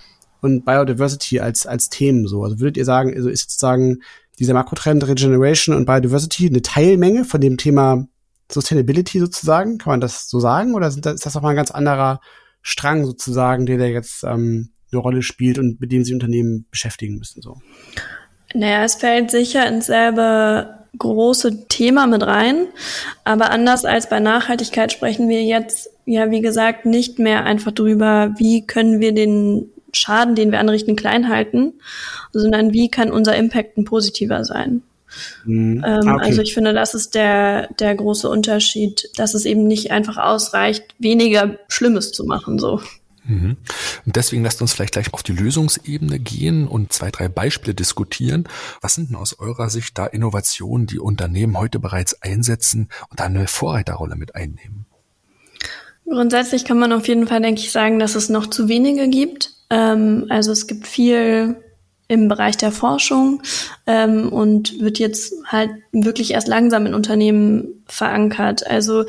[0.43, 2.45] und Biodiversity als, als Themen so.
[2.45, 4.03] Also würdet ihr sagen, also ist sozusagen
[4.39, 8.07] dieser Makrotrend Regeneration und Biodiversity eine Teilmenge von dem Thema
[8.53, 9.79] Sustainability sozusagen?
[9.79, 10.75] Kann man das so sagen?
[10.75, 12.21] Oder sind das, ist das nochmal ein ganz anderer
[12.61, 17.19] Strang sozusagen, der da jetzt ähm, eine Rolle spielt und mit dem sie Unternehmen beschäftigen
[17.19, 17.43] müssen.
[17.43, 17.59] So.
[18.55, 22.67] Naja, es fällt sicher ins selbe große Thema mit rein,
[23.25, 28.35] aber anders als bei Nachhaltigkeit sprechen wir jetzt ja, wie gesagt, nicht mehr einfach drüber,
[28.39, 31.75] wie können wir den Schaden, den wir anrichten, klein halten,
[32.33, 34.83] sondern wie kann unser Impact ein positiver sein.
[35.45, 35.85] Mhm.
[35.87, 36.25] Ähm, okay.
[36.25, 40.95] Also ich finde, das ist der, der große Unterschied, dass es eben nicht einfach ausreicht,
[40.99, 42.81] weniger Schlimmes zu machen, so.
[43.29, 43.59] Mhm.
[44.07, 48.49] Und deswegen lasst uns vielleicht gleich auf die Lösungsebene gehen und zwei, drei Beispiele diskutieren.
[48.81, 53.25] Was sind denn aus eurer Sicht da Innovationen, die Unternehmen heute bereits einsetzen und da
[53.25, 54.87] eine Vorreiterrolle mit einnehmen?
[56.07, 59.53] Grundsätzlich kann man auf jeden Fall, denke ich, sagen, dass es noch zu wenige gibt.
[59.69, 61.57] Ähm, also es gibt viel
[62.11, 63.43] im Bereich der Forschung
[63.87, 68.67] ähm, und wird jetzt halt wirklich erst langsam in Unternehmen verankert.
[68.67, 69.05] Also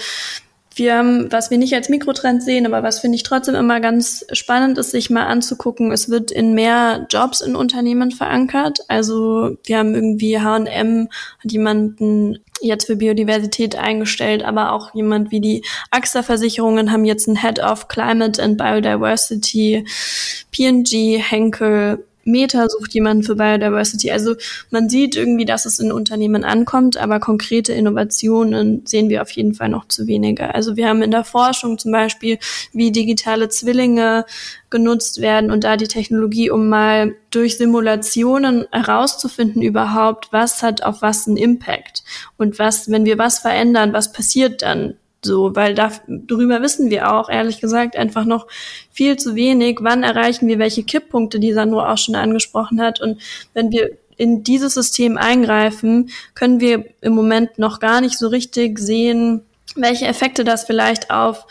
[0.79, 4.77] wir was wir nicht als Mikrotrend sehen, aber was finde ich trotzdem immer ganz spannend
[4.77, 8.79] ist, sich mal anzugucken, es wird in mehr Jobs in Unternehmen verankert.
[8.87, 11.09] Also wir haben irgendwie H&M
[11.43, 17.41] hat jemanden jetzt für Biodiversität eingestellt, aber auch jemand wie die AXA-Versicherungen haben jetzt einen
[17.41, 19.85] Head of Climate and Biodiversity,
[20.51, 24.11] P&G, Henkel, Meta sucht jemanden für Biodiversity.
[24.11, 24.35] Also
[24.69, 29.53] man sieht irgendwie, dass es in Unternehmen ankommt, aber konkrete Innovationen sehen wir auf jeden
[29.53, 30.53] Fall noch zu wenige.
[30.53, 32.37] Also wir haben in der Forschung zum Beispiel,
[32.73, 34.25] wie digitale Zwillinge
[34.69, 41.01] genutzt werden und da die Technologie, um mal durch Simulationen herauszufinden überhaupt, was hat auf
[41.01, 42.03] was einen Impact
[42.37, 47.13] und was, wenn wir was verändern, was passiert dann so, weil da, darüber wissen wir
[47.13, 48.47] auch, ehrlich gesagt, einfach noch
[48.91, 49.79] viel zu wenig.
[49.81, 53.01] Wann erreichen wir welche Kipppunkte, die Sandro auch schon angesprochen hat?
[53.01, 53.21] Und
[53.53, 58.79] wenn wir in dieses System eingreifen, können wir im Moment noch gar nicht so richtig
[58.79, 59.41] sehen,
[59.75, 61.45] welche Effekte das vielleicht auf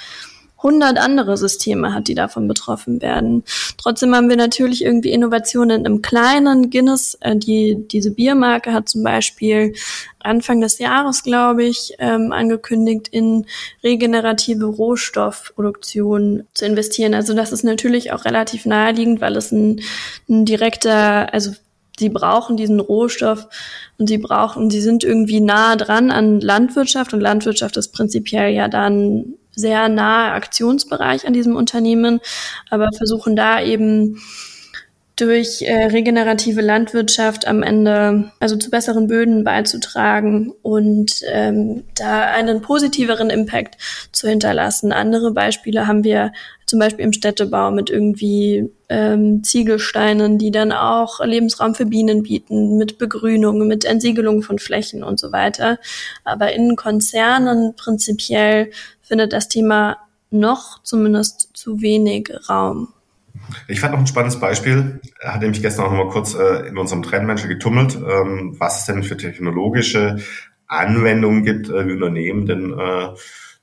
[0.58, 3.44] 100 andere Systeme hat, die davon betroffen werden.
[3.76, 6.70] Trotzdem haben wir natürlich irgendwie Innovationen im Kleinen.
[6.70, 9.74] Guinness, äh, die, diese Biermarke hat zum Beispiel
[10.20, 13.46] Anfang des Jahres, glaube ich, ähm, angekündigt, in
[13.84, 17.14] regenerative Rohstoffproduktion zu investieren.
[17.14, 19.80] Also das ist natürlich auch relativ naheliegend, weil es ein,
[20.28, 21.52] ein direkter, also
[21.98, 23.48] sie brauchen diesen Rohstoff
[23.98, 28.68] und sie brauchen, sie sind irgendwie nah dran an Landwirtschaft und Landwirtschaft ist prinzipiell ja
[28.68, 32.20] dann sehr nahe Aktionsbereich an diesem Unternehmen,
[32.70, 34.20] aber versuchen da eben
[35.20, 42.62] durch äh, regenerative Landwirtschaft am Ende also zu besseren Böden beizutragen und ähm, da einen
[42.62, 43.76] positiveren Impact
[44.12, 44.92] zu hinterlassen.
[44.92, 46.32] Andere Beispiele haben wir
[46.66, 52.76] zum Beispiel im Städtebau mit irgendwie ähm, Ziegelsteinen, die dann auch Lebensraum für Bienen bieten,
[52.76, 55.78] mit Begrünung, mit Entsiegelung von Flächen und so weiter.
[56.24, 59.96] Aber in Konzernen prinzipiell findet das Thema
[60.30, 62.92] noch zumindest zu wenig Raum.
[63.66, 65.00] Ich fand noch ein spannendes Beispiel.
[65.20, 68.80] Er hat nämlich gestern auch noch mal kurz äh, in unserem Trendmenschen getummelt, ähm, was
[68.80, 70.18] es denn für technologische
[70.66, 73.08] Anwendungen gibt, äh, wie Unternehmen denn äh,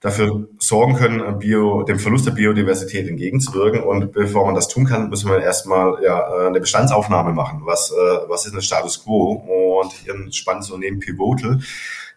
[0.06, 3.82] dafür sorgen können, äh, Bio, dem Verlust der Biodiversität entgegenzuwirken.
[3.82, 7.62] Und bevor man das tun kann, müssen wir erstmal ja, äh, eine Bestandsaufnahme machen.
[7.64, 7.96] Was, äh,
[8.28, 9.82] was ist ein Status quo?
[9.82, 11.60] Und hier ein spannendes Unternehmen Pivotal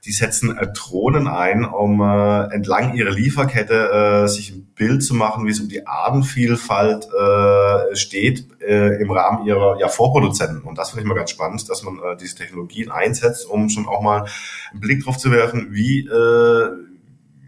[0.04, 5.14] die setzen äh, Drohnen ein, um äh, entlang ihrer Lieferkette äh, sich ein Bild zu
[5.14, 10.62] machen, wie es um die Artenvielfalt äh, steht äh, im Rahmen ihrer ja, Vorproduzenten.
[10.62, 13.86] Und das finde ich mal ganz spannend, dass man äh, diese Technologien einsetzt, um schon
[13.86, 14.26] auch mal
[14.70, 16.87] einen Blick drauf zu werfen, wie äh,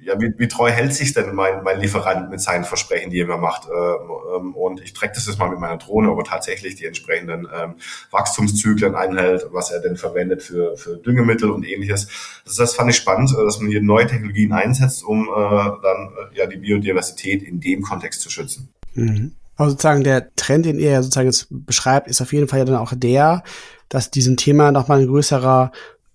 [0.03, 3.26] ja, wie, wie treu hält sich denn mein, mein Lieferant mit seinen Versprechen, die er
[3.26, 3.68] mir macht?
[3.68, 7.46] Ähm, und ich track das jetzt mal mit meiner Drohne, ob er tatsächlich die entsprechenden
[7.55, 7.74] ähm,
[8.11, 12.09] Wachstumszyklen einhält, was er denn verwendet für, für Düngemittel und ähnliches.
[12.44, 16.11] Das, das fand ich spannend, äh, dass man hier neue Technologien einsetzt, um äh, dann
[16.32, 18.72] äh, ja die Biodiversität in dem Kontext zu schützen.
[18.94, 19.32] Mhm.
[19.57, 22.64] Aber sozusagen der Trend, den ihr ja sozusagen jetzt beschreibt, ist auf jeden Fall ja
[22.64, 23.42] dann auch der,
[23.90, 25.72] dass diesem Thema nochmal ein größerer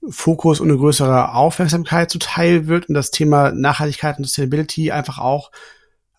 [0.09, 5.51] Fokus und eine größere Aufmerksamkeit zuteil wird und das Thema Nachhaltigkeit und Sustainability einfach auch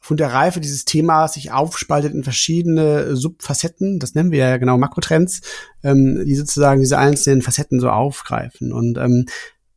[0.01, 4.78] von der Reife dieses Themas sich aufspaltet in verschiedene Subfacetten, das nennen wir ja genau
[4.78, 5.41] Makrotrends,
[5.82, 8.72] ähm, die sozusagen diese einzelnen Facetten so aufgreifen.
[8.72, 9.26] Und ähm,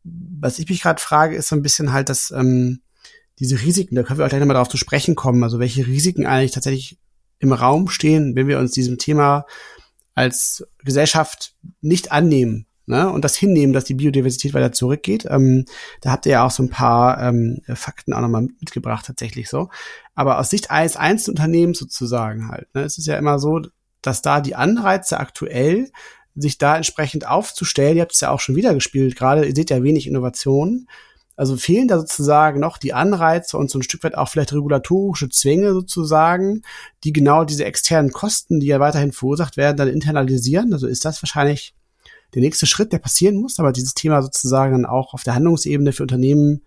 [0.04, 2.82] was ich mich gerade frage, ist so ein bisschen halt, dass ähm,
[3.40, 6.28] diese Risiken, da können wir auch gleich nochmal darauf zu sprechen kommen, also welche Risiken
[6.28, 7.00] eigentlich tatsächlich
[7.40, 9.48] im Raum stehen, wenn wir uns diesem Thema
[10.14, 15.26] als Gesellschaft nicht annehmen ne, und das hinnehmen, dass die Biodiversität weiter zurückgeht.
[15.30, 15.66] Ähm,
[16.02, 19.70] da habt ihr ja auch so ein paar ähm, Fakten auch nochmal mitgebracht, tatsächlich so.
[20.16, 23.62] Aber aus Sicht eines Einzelunternehmens sozusagen halt, ne, es ist ja immer so,
[24.02, 25.92] dass da die Anreize aktuell
[26.36, 29.70] sich da entsprechend aufzustellen, ihr habt es ja auch schon wieder gespielt, gerade ihr seht
[29.70, 30.88] ja wenig Innovationen,
[31.36, 35.30] also fehlen da sozusagen noch die Anreize und so ein Stück weit auch vielleicht regulatorische
[35.30, 36.64] Zwänge sozusagen,
[37.04, 40.74] die genau diese externen Kosten, die ja weiterhin verursacht werden, dann internalisieren.
[40.74, 41.76] Also ist das wahrscheinlich
[42.34, 45.94] der nächste Schritt, der passieren muss, aber dieses Thema sozusagen dann auch auf der Handlungsebene
[45.94, 46.62] für Unternehmen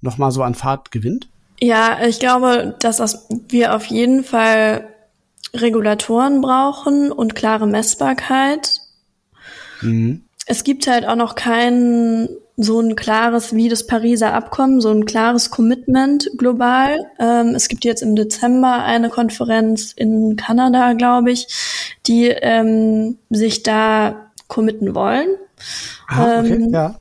[0.00, 1.28] nochmal so an Fahrt gewinnt?
[1.60, 4.88] Ja, ich glaube, dass wir auf jeden Fall
[5.54, 8.80] Regulatoren brauchen und klare Messbarkeit.
[9.80, 10.24] Mhm.
[10.46, 15.04] Es gibt halt auch noch keinen so ein klares wie das Pariser Abkommen, so ein
[15.04, 16.98] klares Commitment global.
[17.20, 21.46] Ähm, es gibt jetzt im Dezember eine Konferenz in Kanada, glaube ich,
[22.06, 25.28] die ähm, sich da committen wollen.
[26.08, 27.00] Ah, okay, ähm, ja.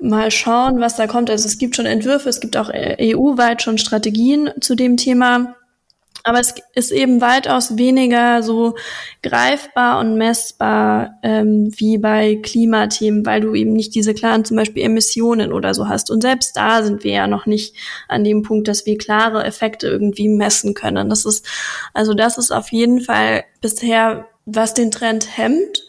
[0.00, 1.30] Mal schauen, was da kommt.
[1.30, 5.56] Also es gibt schon Entwürfe, es gibt auch EU-weit schon Strategien zu dem Thema.
[6.24, 8.74] Aber es ist eben weitaus weniger so
[9.22, 14.82] greifbar und messbar ähm, wie bei Klimathemen, weil du eben nicht diese klaren zum Beispiel
[14.82, 16.10] Emissionen oder so hast.
[16.10, 17.74] Und selbst da sind wir ja noch nicht
[18.08, 21.08] an dem Punkt, dass wir klare Effekte irgendwie messen können.
[21.08, 21.46] Das ist,
[21.94, 25.84] also das ist auf jeden Fall bisher, was den Trend hemmt.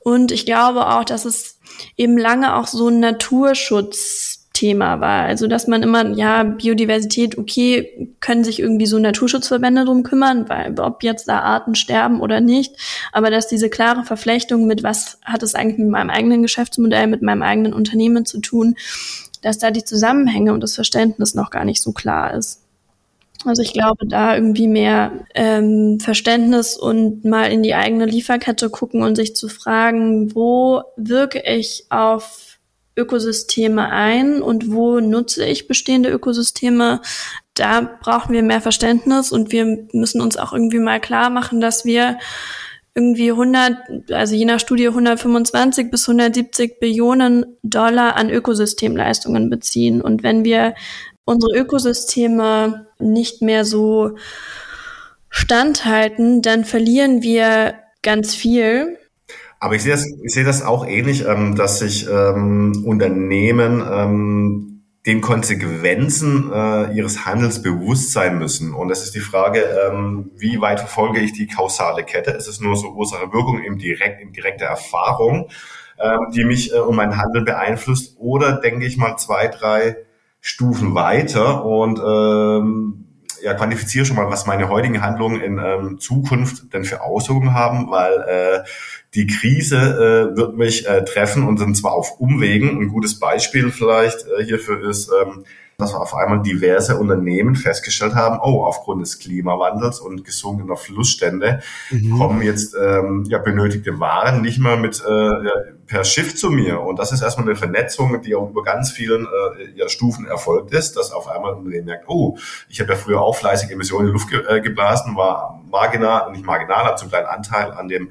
[0.00, 1.58] Und ich glaube auch, dass es
[1.96, 5.24] eben lange auch so ein Naturschutz Thema war.
[5.24, 10.78] Also dass man immer, ja, Biodiversität, okay, können sich irgendwie so Naturschutzverbände drum kümmern, weil
[10.78, 12.76] ob jetzt da Arten sterben oder nicht,
[13.12, 17.20] aber dass diese klare Verflechtung mit, was hat es eigentlich mit meinem eigenen Geschäftsmodell, mit
[17.20, 18.76] meinem eigenen Unternehmen zu tun,
[19.42, 22.63] dass da die Zusammenhänge und das Verständnis noch gar nicht so klar ist.
[23.44, 29.02] Also ich glaube, da irgendwie mehr ähm, Verständnis und mal in die eigene Lieferkette gucken
[29.02, 32.58] und sich zu fragen, wo wirke ich auf
[32.96, 37.00] Ökosysteme ein und wo nutze ich bestehende Ökosysteme.
[37.54, 41.84] Da brauchen wir mehr Verständnis und wir müssen uns auch irgendwie mal klar machen, dass
[41.84, 42.18] wir
[42.94, 50.00] irgendwie 100, also je nach Studie 125 bis 170 Billionen Dollar an Ökosystemleistungen beziehen.
[50.00, 50.74] Und wenn wir
[51.24, 54.16] unsere Ökosysteme nicht mehr so
[55.30, 58.98] standhalten, dann verlieren wir ganz viel.
[59.60, 64.74] Aber ich sehe das, ich sehe das auch ähnlich, ähm, dass sich ähm, Unternehmen ähm,
[65.06, 68.72] den Konsequenzen äh, ihres Handels bewusst sein müssen.
[68.72, 72.30] Und das ist die Frage, ähm, wie weit verfolge ich die kausale Kette?
[72.30, 75.50] Ist es nur so Ursache-Wirkung im direkt, in direkter Erfahrung,
[75.98, 78.16] ähm, die mich äh, und mein Handel beeinflusst?
[78.18, 79.96] Oder denke ich mal zwei, drei
[80.46, 83.06] Stufen weiter und ähm,
[83.42, 87.90] ja, quantifiziere schon mal, was meine heutigen Handlungen in ähm, Zukunft denn für Auswirkungen haben,
[87.90, 88.68] weil äh,
[89.14, 89.78] die Krise
[90.34, 92.78] äh, wird mich äh, treffen und sind zwar auf Umwegen.
[92.78, 95.44] Ein gutes Beispiel vielleicht äh, hierfür ist, ähm,
[95.78, 101.60] dass wir auf einmal diverse Unternehmen festgestellt haben, oh, aufgrund des Klimawandels und gesunkener Flussstände
[101.90, 102.18] mhm.
[102.18, 106.80] kommen jetzt ähm, ja benötigte Waren nicht mehr mit äh, per Schiff zu mir.
[106.80, 110.72] Und das ist erstmal eine Vernetzung, die auch über ganz vielen äh, ja, Stufen erfolgt
[110.72, 114.06] ist, dass auf einmal ein Unternehmen merkt, oh, ich habe ja früher auch fleißig Emissionen
[114.06, 117.88] in die Luft ge äh, geblasen, war marginal, nicht marginal, hat zum kleinen Anteil an
[117.88, 118.10] dem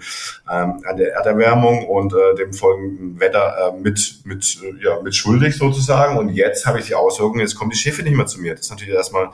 [0.51, 5.15] ähm, an der Erderwärmung und äh, dem folgenden Wetter äh, mit mit äh, ja mit
[5.15, 6.17] schuldig sozusagen.
[6.17, 8.55] Und jetzt habe ich die Auswirkungen, jetzt kommen die Schiffe nicht mehr zu mir.
[8.55, 9.29] Das ist natürlich erstmal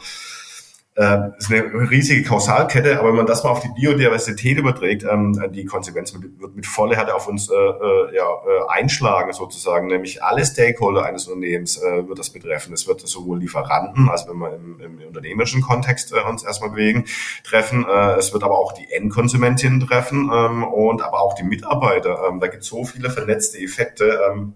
[0.95, 5.41] äh, ist eine riesige Kausalkette, aber wenn man das mal auf die Biodiversität überträgt, ähm,
[5.53, 10.22] die Konsequenz wird mit voller Härte auf uns äh, äh, ja, äh, einschlagen sozusagen, nämlich
[10.24, 12.74] alle Stakeholder eines Unternehmens äh, wird das betreffen.
[12.74, 17.05] Es wird sowohl Lieferanten, also wenn wir im, im unternehmerischen Kontext äh, uns erstmal bewegen,
[17.45, 22.28] treffen, äh, es wird aber auch die Endkonsumentinnen treffen ähm, und aber auch die Mitarbeiter.
[22.28, 24.20] Ähm, da gibt es so viele vernetzte Effekte.
[24.30, 24.53] Ähm,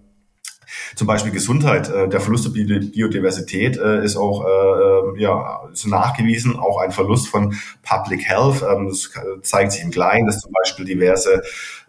[0.94, 6.56] zum Beispiel Gesundheit, äh, der Verlust der Biodiversität äh, ist auch äh, ja, ist nachgewiesen,
[6.56, 8.62] auch ein Verlust von Public Health.
[8.62, 9.10] Ähm, das
[9.42, 11.42] zeigt sich im Kleinen, dass zum Beispiel diverse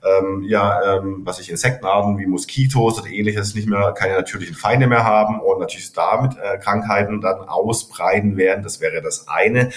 [0.06, 4.88] ähm, ja, ähm, was ich Insektenarten wie Moskitos oder ähnliches nicht mehr keine natürlichen Feinde
[4.88, 8.64] mehr haben und natürlich damit äh, Krankheiten dann ausbreiten werden.
[8.64, 9.72] Das wäre das eine.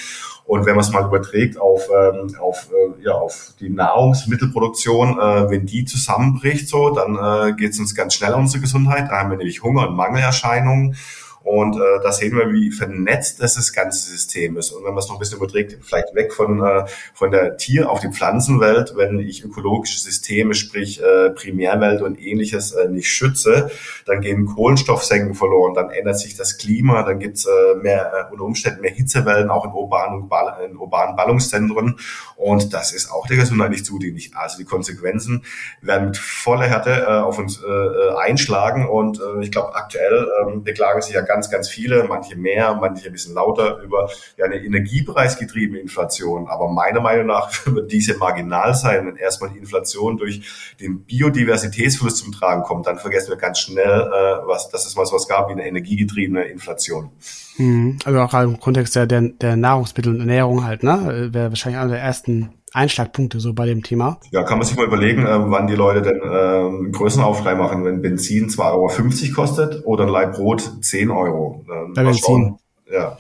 [0.45, 5.51] Und wenn man es mal überträgt auf, ähm, auf, äh, ja, auf die Nahrungsmittelproduktion, äh,
[5.51, 9.11] wenn die zusammenbricht, so, dann äh, geht es uns ganz schnell an unsere Gesundheit.
[9.11, 10.97] Da haben wir nämlich Hunger- und Mangelerscheinungen.
[11.49, 14.71] Und äh, da sehen wir, wie vernetzt das, das ganze System ist.
[14.71, 16.85] Und wenn man es noch ein bisschen überträgt, vielleicht weg von, äh,
[17.15, 22.73] von der Tier- auf die Pflanzenwelt, wenn ich ökologische Systeme, sprich äh, Primärwelt und ähnliches
[22.73, 23.71] äh, nicht schütze,
[24.05, 28.45] dann gehen Kohlenstoffsenken verloren, dann ändert sich das Klima, dann gibt's äh, mehr äh, unter
[28.45, 30.29] Umständen mehr Hitzewellen, auch in urbanen,
[30.69, 31.99] in urbanen Ballungszentren.
[32.37, 34.33] Und das ist auch der Gesundheit nicht zudienig.
[34.35, 35.45] Also die Konsequenzen
[35.81, 38.87] werden mit voller Härte äh, auf uns äh, äh einschlagen.
[38.87, 42.75] Und äh, ich glaube, aktuell äh, beklagen sich ja ganz ganz, ganz viele, manche mehr,
[42.75, 46.49] manche ein bisschen lauter über ja, eine energiepreisgetriebene Inflation.
[46.49, 52.19] Aber meiner Meinung nach wird diese marginal sein, wenn erstmal die Inflation durch den Biodiversitätsverlust
[52.19, 55.29] zum Tragen kommt, dann vergessen wir ganz schnell, äh, was, dass es mal so was
[55.29, 57.11] gab wie eine energiegetriebene Inflation.
[57.57, 57.99] Mhm.
[58.05, 61.29] Also auch im Kontext der, der, der Nahrungsmittel und Ernährung halt, ne?
[61.33, 64.21] Wäre wahrscheinlich einer der ersten Einschlagpunkte so bei dem Thema?
[64.31, 67.85] Ja, kann man sich mal überlegen, äh, wann die Leute denn äh, einen Größenaufschrei machen,
[67.85, 71.65] wenn Benzin 2,50 Euro kostet oder ein Leib Brot 10 Euro.
[71.71, 72.23] Ähm, bei Benzin.
[72.23, 72.59] Schauen,
[72.91, 73.19] ja,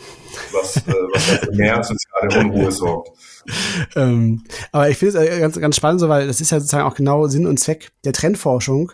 [0.53, 3.11] was, äh, was für mehr soziale Unruhe sorgt.
[3.97, 6.85] ähm, aber ich finde es äh, ganz, ganz spannend, so, weil das ist ja sozusagen
[6.85, 8.93] auch genau Sinn und Zweck der Trendforschung,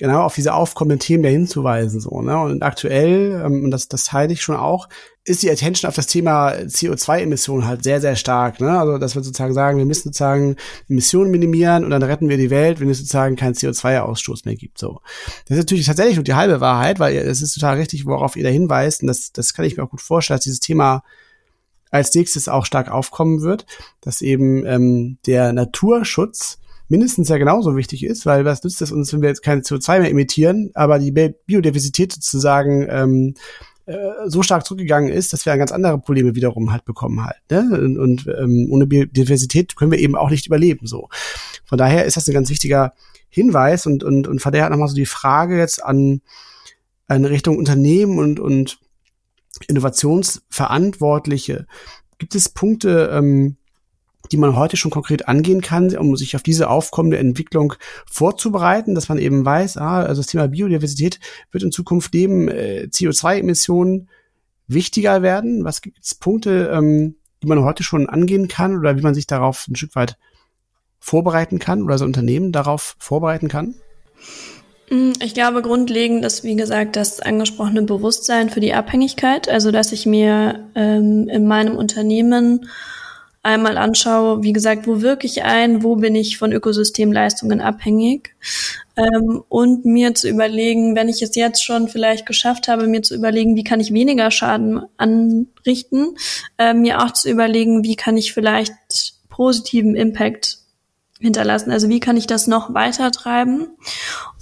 [0.00, 2.00] genau auf diese aufkommenden Themen ja hinzuweisen.
[2.00, 2.40] So, ne?
[2.40, 4.88] Und aktuell, ähm, und das, das teile ich schon auch,
[5.24, 8.60] ist die Attention auf das Thema CO2-Emissionen halt sehr, sehr stark.
[8.60, 8.80] Ne?
[8.80, 10.56] Also, dass wir sozusagen sagen, wir müssen sozusagen
[10.88, 14.78] Emissionen minimieren und dann retten wir die Welt, wenn es sozusagen keinen CO2-Ausstoß mehr gibt.
[14.78, 15.02] So.
[15.46, 18.44] Das ist natürlich tatsächlich nur die halbe Wahrheit, weil es ist total richtig, worauf ihr
[18.44, 19.02] da hinweist.
[19.02, 21.02] Und das, das kann ich mir auch gut vorstellen, dass dieses Thema
[21.90, 23.66] als nächstes auch stark aufkommen wird,
[24.00, 26.59] dass eben ähm, der Naturschutz
[26.90, 30.00] mindestens ja genauso wichtig ist, weil was nützt es uns, wenn wir jetzt keine CO2
[30.00, 33.34] mehr emittieren, aber die Biodiversität sozusagen ähm,
[33.86, 37.38] äh, so stark zurückgegangen ist, dass wir ganz andere Probleme wiederum halt bekommen halt.
[37.48, 37.60] Ne?
[37.72, 40.86] Und, und ähm, ohne Biodiversität können wir eben auch nicht überleben.
[40.86, 41.08] So.
[41.64, 42.92] Von daher ist das ein ganz wichtiger
[43.28, 46.20] Hinweis und, und, und von daher hat nochmal so die Frage jetzt an,
[47.06, 48.78] an Richtung Unternehmen und, und
[49.68, 51.66] Innovationsverantwortliche.
[52.18, 53.56] Gibt es Punkte, ähm,
[54.32, 57.74] die man heute schon konkret angehen kann, um sich auf diese aufkommende Entwicklung
[58.10, 61.20] vorzubereiten, dass man eben weiß, ah, also das Thema Biodiversität
[61.50, 64.08] wird in Zukunft neben äh, CO2-Emissionen
[64.68, 65.64] wichtiger werden.
[65.64, 69.26] Was gibt es Punkte, ähm, die man heute schon angehen kann oder wie man sich
[69.26, 70.16] darauf ein Stück weit
[70.98, 73.74] vorbereiten kann oder so Unternehmen darauf vorbereiten kann?
[74.90, 79.48] Mm, ich glaube, grundlegend ist, wie gesagt, das angesprochene Bewusstsein für die Abhängigkeit.
[79.48, 82.68] Also, dass ich mir ähm, in meinem Unternehmen
[83.42, 88.34] einmal anschaue, wie gesagt, wo wirke ich ein, wo bin ich von Ökosystemleistungen abhängig.
[88.96, 93.14] Ähm, und mir zu überlegen, wenn ich es jetzt schon vielleicht geschafft habe, mir zu
[93.14, 96.16] überlegen, wie kann ich weniger Schaden anrichten,
[96.58, 98.74] äh, mir auch zu überlegen, wie kann ich vielleicht
[99.30, 100.58] positiven Impact
[101.18, 103.68] hinterlassen, also wie kann ich das noch weiter treiben?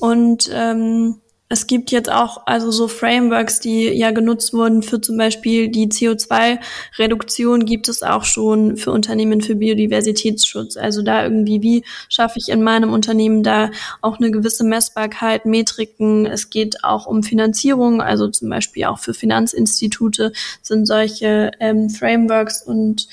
[0.01, 5.17] Und ähm, es gibt jetzt auch also so Frameworks, die ja genutzt wurden für zum
[5.17, 10.77] Beispiel die CO2-Reduktion gibt es auch schon für Unternehmen für Biodiversitätsschutz.
[10.77, 13.71] Also da irgendwie, wie schaffe ich in meinem Unternehmen da
[14.03, 16.27] auch eine gewisse Messbarkeit, Metriken.
[16.27, 22.63] Es geht auch um Finanzierung, also zum Beispiel auch für Finanzinstitute sind solche ähm, Frameworks
[22.63, 23.09] und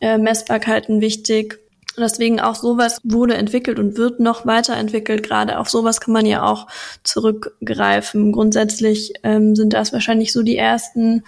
[0.00, 1.61] äh, Messbarkeiten wichtig.
[1.96, 5.22] Deswegen auch sowas wurde entwickelt und wird noch weiterentwickelt.
[5.22, 6.66] Gerade auf sowas kann man ja auch
[7.02, 8.32] zurückgreifen.
[8.32, 11.24] Grundsätzlich ähm, sind das wahrscheinlich so die ersten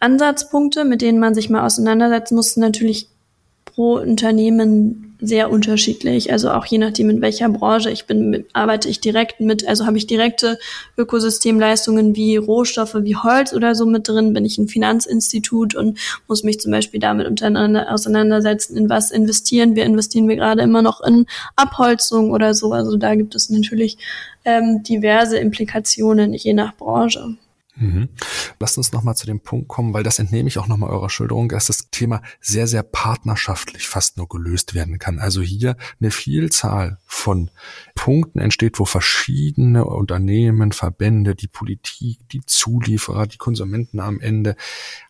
[0.00, 2.56] Ansatzpunkte, mit denen man sich mal auseinandersetzen muss.
[2.56, 3.08] Natürlich
[3.76, 6.32] pro Unternehmen sehr unterschiedlich.
[6.32, 9.98] Also auch je nachdem, in welcher Branche ich bin, arbeite ich direkt mit, also habe
[9.98, 10.58] ich direkte
[10.96, 16.42] Ökosystemleistungen wie Rohstoffe, wie Holz oder so mit drin, bin ich ein Finanzinstitut und muss
[16.42, 19.84] mich zum Beispiel damit untereinander auseinandersetzen, in was investieren wir.
[19.84, 22.72] Investieren wir gerade immer noch in Abholzung oder so.
[22.72, 23.98] Also da gibt es natürlich
[24.46, 27.36] ähm, diverse Implikationen je nach Branche.
[27.76, 28.08] Mhm.
[28.58, 31.48] Lasst uns nochmal zu dem Punkt kommen, weil das entnehme ich auch nochmal eurer Schilderung,
[31.48, 35.18] dass das Thema sehr, sehr partnerschaftlich fast nur gelöst werden kann.
[35.18, 37.50] Also hier eine Vielzahl von
[37.94, 44.56] Punkten entsteht, wo verschiedene Unternehmen, Verbände, die Politik, die Zulieferer, die Konsumenten am Ende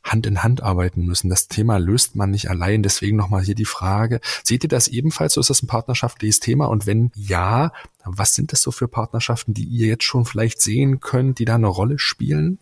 [0.03, 1.29] Hand in Hand arbeiten müssen.
[1.31, 2.83] Das Thema löst man nicht allein.
[2.83, 5.41] Deswegen nochmal hier die Frage, seht ihr das ebenfalls so?
[5.41, 6.67] Ist das ein partnerschaftliches Thema?
[6.67, 7.73] Und wenn ja,
[8.07, 11.57] was sind das so für Partnerschaften, die ihr jetzt schon vielleicht sehen könnt, die da
[11.57, 12.59] eine Rolle spielen?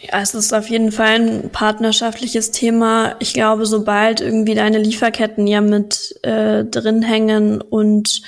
[0.00, 3.16] Ja, es ist auf jeden Fall ein partnerschaftliches Thema.
[3.18, 8.22] Ich glaube, sobald irgendwie deine Lieferketten ja mit äh, drin hängen und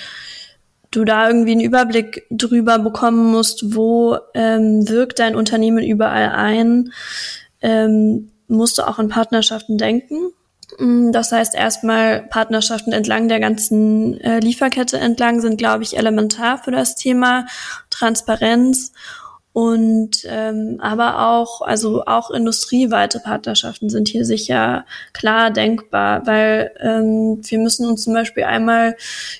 [0.91, 6.93] du da irgendwie einen Überblick drüber bekommen musst, wo ähm, wirkt dein Unternehmen überall ein,
[7.63, 10.33] ähm, musst du auch in Partnerschaften denken.
[10.79, 16.59] Mm, das heißt, erstmal Partnerschaften entlang der ganzen äh, Lieferkette entlang sind, glaube ich, elementar
[16.59, 17.47] für das Thema
[17.91, 18.93] Transparenz
[19.53, 27.41] und ähm, aber auch, also auch industrieweite Partnerschaften sind hier sicher klar denkbar, weil ähm,
[27.43, 28.97] wir müssen uns zum Beispiel einmal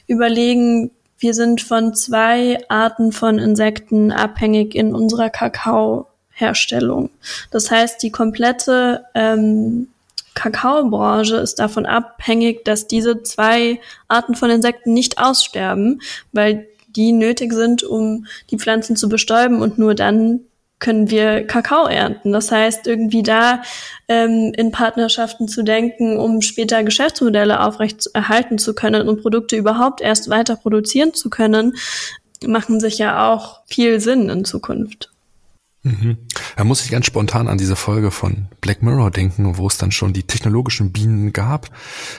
[0.09, 7.11] überlegen, wir sind von zwei Arten von Insekten abhängig in unserer Kakaoherstellung.
[7.53, 9.89] Das heißt, die komplette ähm,
[10.35, 16.01] Kakaobranche ist davon abhängig, dass diese zwei Arten von Insekten nicht aussterben,
[16.33, 20.41] weil die nötig sind, um die Pflanzen zu bestäuben und nur dann
[20.81, 22.33] können wir Kakao ernten.
[22.33, 23.63] Das heißt, irgendwie da
[24.09, 30.01] ähm, in Partnerschaften zu denken, um später Geschäftsmodelle aufrecht erhalten zu können und Produkte überhaupt
[30.01, 31.75] erst weiter produzieren zu können,
[32.47, 35.10] machen sich ja auch viel Sinn in Zukunft.
[35.83, 36.19] Mhm.
[36.57, 39.93] Da muss ich ganz spontan an diese Folge von Black Mirror denken, wo es dann
[39.93, 41.71] schon die technologischen Bienen gab.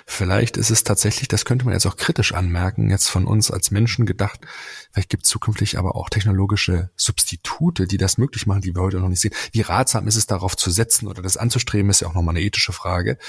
[0.08, 3.70] Vielleicht ist es tatsächlich, das könnte man jetzt auch kritisch anmerken, jetzt von uns als
[3.70, 4.40] Menschen gedacht,
[4.92, 9.00] vielleicht gibt es zukünftig aber auch technologische Substitute, die das möglich machen, die wir heute
[9.00, 9.36] noch nicht sehen.
[9.52, 12.44] Wie ratsam ist es darauf zu setzen oder das anzustreben, ist ja auch nochmal eine
[12.44, 13.20] ethische Frage.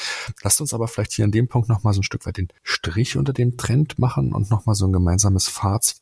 [0.43, 3.19] Lasst uns aber vielleicht hier an dem Punkt nochmal so ein Stück weit den Strich
[3.19, 6.01] unter dem Trend machen und nochmal so ein gemeinsames Fazit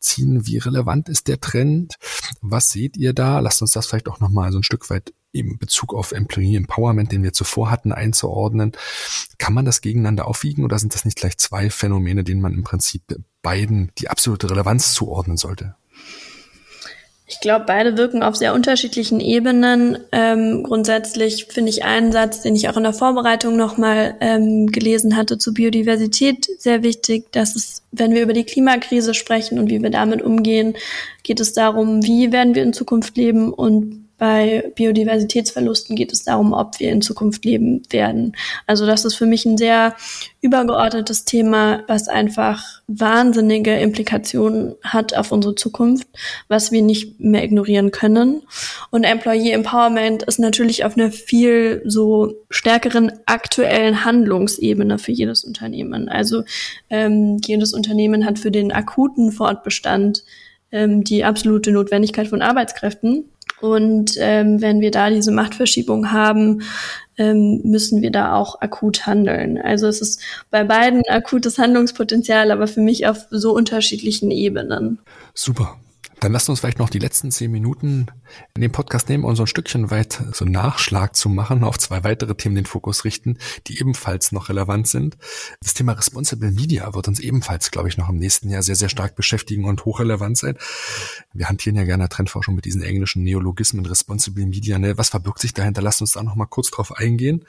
[0.00, 0.46] ziehen.
[0.46, 1.94] Wie relevant ist der Trend?
[2.42, 3.40] Was seht ihr da?
[3.40, 6.56] Lasst uns uns das vielleicht auch nochmal so ein Stück weit im Bezug auf Employee
[6.56, 8.72] Empowerment, den wir zuvor hatten, einzuordnen.
[9.38, 12.64] Kann man das gegeneinander aufwiegen oder sind das nicht gleich zwei Phänomene, denen man im
[12.64, 13.02] Prinzip
[13.42, 15.76] beiden die absolute Relevanz zuordnen sollte?
[17.30, 19.98] Ich glaube, beide wirken auf sehr unterschiedlichen Ebenen.
[20.10, 25.16] Ähm, grundsätzlich finde ich einen Satz, den ich auch in der Vorbereitung nochmal ähm, gelesen
[25.16, 29.80] hatte zu Biodiversität, sehr wichtig, dass es, wenn wir über die Klimakrise sprechen und wie
[29.80, 30.74] wir damit umgehen,
[31.22, 36.52] geht es darum, wie werden wir in Zukunft leben und bei Biodiversitätsverlusten geht es darum,
[36.52, 38.36] ob wir in Zukunft leben werden.
[38.66, 39.96] Also das ist für mich ein sehr
[40.42, 46.06] übergeordnetes Thema, was einfach wahnsinnige Implikationen hat auf unsere Zukunft,
[46.48, 48.42] was wir nicht mehr ignorieren können.
[48.90, 56.10] Und Employee Empowerment ist natürlich auf einer viel so stärkeren aktuellen Handlungsebene für jedes Unternehmen.
[56.10, 56.42] Also
[56.90, 60.24] ähm, jedes Unternehmen hat für den akuten Fortbestand
[60.72, 63.24] ähm, die absolute Notwendigkeit von Arbeitskräften.
[63.60, 66.62] Und ähm, wenn wir da diese Machtverschiebung haben,
[67.18, 69.58] ähm, müssen wir da auch akut handeln.
[69.58, 74.98] Also es ist bei beiden akutes Handlungspotenzial, aber für mich auf so unterschiedlichen Ebenen.
[75.34, 75.76] Super.
[76.20, 78.06] Dann lasst uns vielleicht noch die letzten zehn Minuten
[78.54, 82.04] in dem Podcast nehmen und so ein Stückchen weit so Nachschlag zu machen, auf zwei
[82.04, 85.16] weitere Themen den Fokus richten, die ebenfalls noch relevant sind.
[85.62, 88.90] Das Thema Responsible Media wird uns ebenfalls, glaube ich, noch im nächsten Jahr sehr, sehr
[88.90, 90.58] stark beschäftigen und hochrelevant sein.
[91.32, 94.78] Wir hantieren ja gerne Trendforschung mit diesen englischen Neologismen Responsible Media.
[94.78, 94.98] Ne?
[94.98, 95.80] Was verbirgt sich dahinter?
[95.80, 97.46] Lasst uns da noch mal kurz drauf eingehen.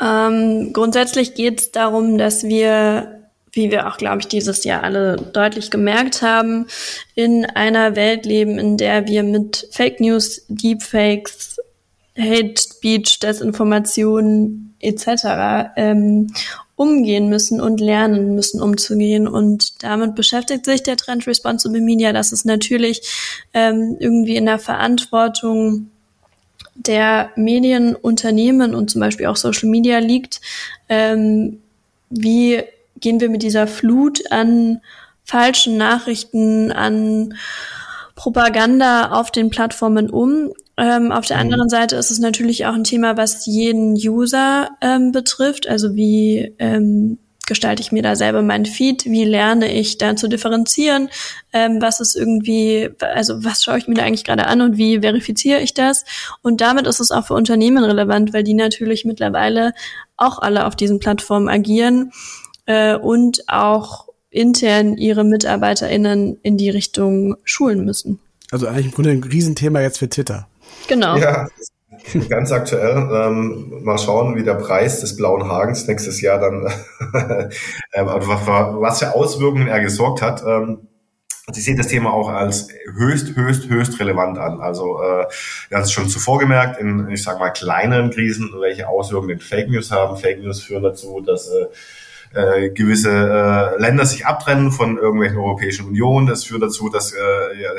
[0.00, 3.23] Ähm, grundsätzlich geht es darum, dass wir
[3.54, 6.66] wie wir auch, glaube ich, dieses Jahr alle deutlich gemerkt haben,
[7.14, 11.58] in einer Welt leben, in der wir mit Fake News, Deepfakes,
[12.16, 15.72] Hate Speech, Desinformation etc.
[15.76, 16.28] Ähm,
[16.76, 19.28] umgehen müssen und lernen müssen, umzugehen.
[19.28, 22.12] Und damit beschäftigt sich der Trend Responsible Media.
[22.12, 23.02] Das ist natürlich
[23.52, 25.90] ähm, irgendwie in der Verantwortung
[26.74, 30.40] der Medienunternehmen und zum Beispiel auch Social Media liegt,
[30.88, 31.60] ähm,
[32.10, 32.64] wie
[33.04, 34.80] gehen wir mit dieser Flut an
[35.24, 37.34] falschen Nachrichten, an
[38.16, 40.52] Propaganda auf den Plattformen um.
[40.78, 41.42] Ähm, auf der mhm.
[41.42, 45.68] anderen Seite ist es natürlich auch ein Thema, was jeden User ähm, betrifft.
[45.68, 49.04] Also wie ähm, gestalte ich mir da selber meinen Feed?
[49.04, 51.10] Wie lerne ich da zu differenzieren?
[51.52, 55.00] Ähm, was ist irgendwie, also was schaue ich mir da eigentlich gerade an und wie
[55.00, 56.06] verifiziere ich das?
[56.40, 59.74] Und damit ist es auch für Unternehmen relevant, weil die natürlich mittlerweile
[60.16, 62.10] auch alle auf diesen Plattformen agieren
[62.66, 68.18] äh, und auch intern ihre MitarbeiterInnen in die Richtung schulen müssen.
[68.50, 70.48] Also eigentlich im Grunde ein Riesenthema jetzt für Twitter.
[70.88, 71.16] Genau.
[71.16, 71.48] Ja,
[72.28, 73.08] ganz aktuell.
[73.12, 76.66] Ähm, mal schauen, wie der Preis des blauen Hagens nächstes Jahr dann,
[77.92, 80.42] ähm, was, für Auswirkungen er gesorgt hat.
[80.42, 80.88] Ähm,
[81.46, 84.60] also ich sehe das Thema auch als höchst, höchst, höchst relevant an.
[84.60, 85.26] Also äh,
[85.68, 89.68] wir haben es schon zuvor gemerkt, in, ich sage mal, kleineren Krisen, welche Auswirkungen Fake
[89.68, 90.16] News haben.
[90.16, 91.66] Fake News führen dazu, dass äh,
[92.34, 96.26] äh, gewisse äh, Länder sich abtrennen von irgendwelchen Europäischen Union.
[96.26, 97.18] Das führt dazu, dass äh,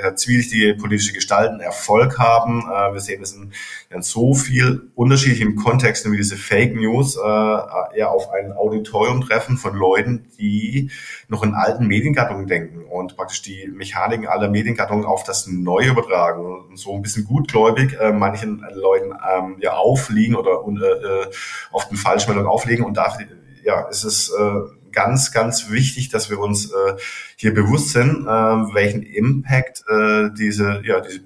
[0.02, 2.62] ja, zwielichtige politische Gestalten Erfolg haben.
[2.62, 3.52] Äh, wir sehen es in,
[3.90, 9.58] in so viel unterschiedlichen Kontexten wie diese Fake News äh, ja auf ein Auditorium treffen
[9.58, 10.90] von Leuten, die
[11.28, 16.46] noch in alten Mediengattungen denken und praktisch die Mechaniken aller Mediengattungen auf das Neue übertragen
[16.70, 21.28] und so ein bisschen gutgläubig äh, manchen Leuten ähm, ja aufliegen oder äh,
[21.72, 23.26] auf den Falschmeldungen auflegen und dafür
[23.66, 26.96] ja, es ist äh, ganz, ganz wichtig, dass wir uns äh,
[27.36, 31.22] hier bewusst sind, äh, welchen Impact äh, diese, ja, diese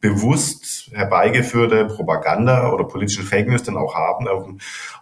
[0.00, 4.46] bewusst herbeigeführte Propaganda oder politischen Fake News dann auch haben auf,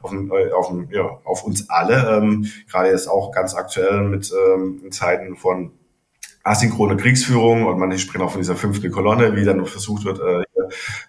[0.02, 0.12] auf,
[0.52, 2.18] auf, ja, auf uns alle.
[2.18, 5.72] Ähm, gerade jetzt auch ganz aktuell mit ähm, Zeiten von
[6.44, 10.44] asynchrone Kriegsführung und manche sprechen auch von dieser fünften Kolonne, wie dann versucht wird, äh,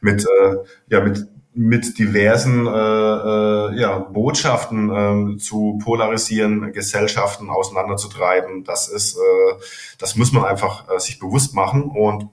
[0.02, 0.56] mit, äh,
[0.88, 8.64] ja, mit mit diversen äh, äh, ja, Botschaften äh, zu polarisieren, Gesellschaften auseinanderzutreiben.
[8.64, 9.54] Das ist, äh,
[10.00, 11.84] das muss man einfach äh, sich bewusst machen.
[11.84, 12.30] Und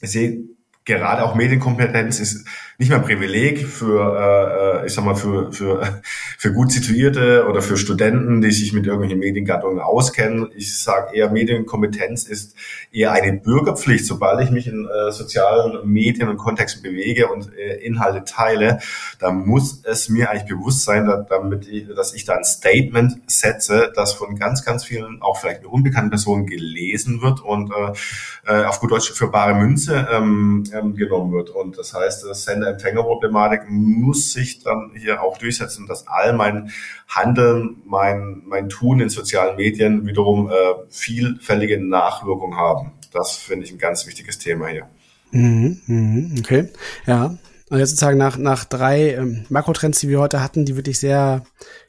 [0.00, 0.44] ich sehe
[0.84, 2.46] gerade auch Medienkompetenz ist
[2.80, 6.00] nicht mehr Privileg für, äh, äh ich sag mal, für, für,
[6.38, 10.48] für gut situierte oder für Studenten, die sich mit irgendwelchen Mediengattungen auskennen.
[10.54, 12.54] Ich sage eher, Medienkompetenz ist
[12.92, 14.06] eher eine Bürgerpflicht.
[14.06, 18.78] Sobald ich mich in äh, sozialen Medien und Kontexten bewege und äh, Inhalte teile,
[19.18, 23.22] dann muss es mir eigentlich bewusst sein, dass, damit ich, dass ich da ein Statement
[23.26, 28.64] setze, das von ganz, ganz vielen, auch vielleicht unbekannten Personen gelesen wird und äh, äh
[28.66, 31.50] auf gut Deutsch für bare Münze ähm, ähm, genommen wird.
[31.50, 36.70] Und das heißt, das Sender Empfängerproblematik muss sich dann hier auch durchsetzen, dass all mein
[37.08, 40.52] Handeln, mein, mein Tun in sozialen Medien wiederum äh,
[40.88, 42.92] vielfältige Nachwirkungen haben.
[43.12, 44.86] Das finde ich ein ganz wichtiges Thema hier.
[45.30, 46.68] Mhm, mhm, okay,
[47.06, 47.36] ja.
[47.70, 51.44] Und jetzt sozusagen nach, nach drei ähm, Makrotrends, die wir heute hatten, die wirklich sehr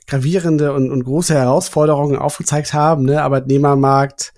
[0.08, 3.22] gravierende und, und große Herausforderungen aufgezeigt haben, ne?
[3.22, 4.34] Arbeitnehmermarkt,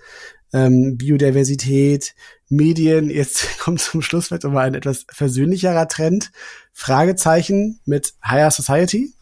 [0.52, 2.14] ähm, Biodiversität,
[2.52, 3.10] Medien.
[3.10, 6.30] Jetzt kommt zum Schluss vielleicht aber ein etwas versöhnlicherer Trend.
[6.72, 9.12] Fragezeichen mit Higher Society.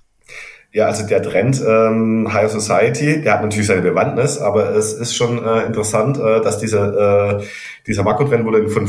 [0.73, 5.17] Ja, also der Trend ähm, Higher Society, der hat natürlich seine Bewandtnis, aber es ist
[5.17, 7.45] schon äh, interessant, äh, dass dieser, äh,
[7.89, 8.89] dieser Makrotrend wurde von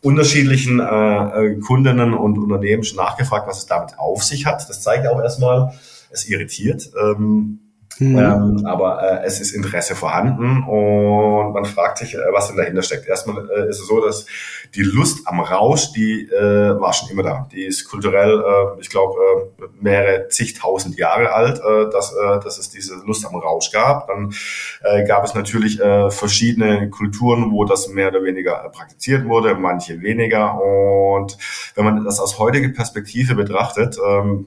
[0.00, 4.66] unterschiedlichen äh, äh, Kundinnen und Unternehmen schon nachgefragt, was es damit auf sich hat.
[4.68, 5.74] Das zeigt auch erstmal,
[6.10, 6.90] es irritiert.
[6.98, 7.60] Ähm,
[8.02, 8.18] Mhm.
[8.18, 12.82] Ähm, aber äh, es ist Interesse vorhanden und man fragt sich, äh, was denn dahinter
[12.82, 13.06] steckt.
[13.06, 14.26] Erstmal äh, ist es so, dass
[14.74, 17.48] die Lust am Rausch, die äh, war schon immer da.
[17.52, 19.14] Die ist kulturell, äh, ich glaube,
[19.60, 24.08] äh, mehrere zigtausend Jahre alt, äh, dass, äh, dass es diese Lust am Rausch gab.
[24.08, 24.34] Dann
[24.82, 30.00] äh, gab es natürlich äh, verschiedene Kulturen, wo das mehr oder weniger praktiziert wurde, manche
[30.00, 30.60] weniger.
[30.60, 31.36] Und
[31.74, 34.46] wenn man das aus heutiger Perspektive betrachtet, ähm,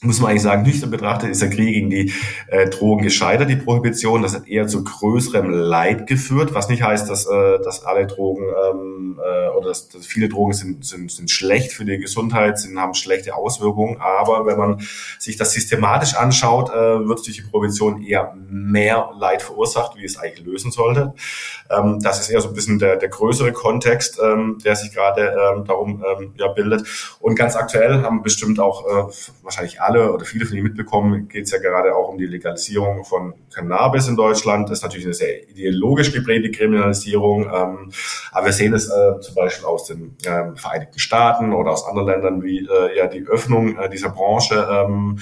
[0.00, 2.12] muss man eigentlich sagen, nüchtern betrachtet ist der Krieg gegen die
[2.48, 4.22] äh, Drogen gescheitert, die Prohibition.
[4.22, 8.44] Das hat eher zu größerem Leid geführt, was nicht heißt, dass, äh, dass alle Drogen
[8.44, 12.78] ähm, äh, oder dass, dass viele Drogen sind, sind, sind schlecht für die Gesundheit, sind,
[12.78, 13.96] haben schlechte Auswirkungen.
[14.00, 14.80] Aber wenn man
[15.18, 20.16] sich das systematisch anschaut, äh, wird durch die Prohibition eher mehr Leid verursacht, wie es
[20.16, 21.14] eigentlich lösen sollte.
[21.70, 25.36] Ähm, das ist eher so ein bisschen der, der größere Kontext, ähm, der sich gerade
[25.56, 26.86] ähm, darum ähm, ja, bildet.
[27.18, 31.46] Und ganz aktuell haben bestimmt auch äh, wahrscheinlich alle oder viele von Ihnen mitbekommen, geht
[31.46, 34.68] es ja gerade auch um die Legalisierung von Cannabis in Deutschland.
[34.68, 37.44] Das ist natürlich eine sehr ideologisch geprägte Kriminalisierung.
[37.44, 37.92] Ähm,
[38.32, 42.08] aber wir sehen es äh, zum Beispiel aus den äh, Vereinigten Staaten oder aus anderen
[42.08, 45.18] Ländern, wie äh, ja die Öffnung äh, dieser Branche ähm,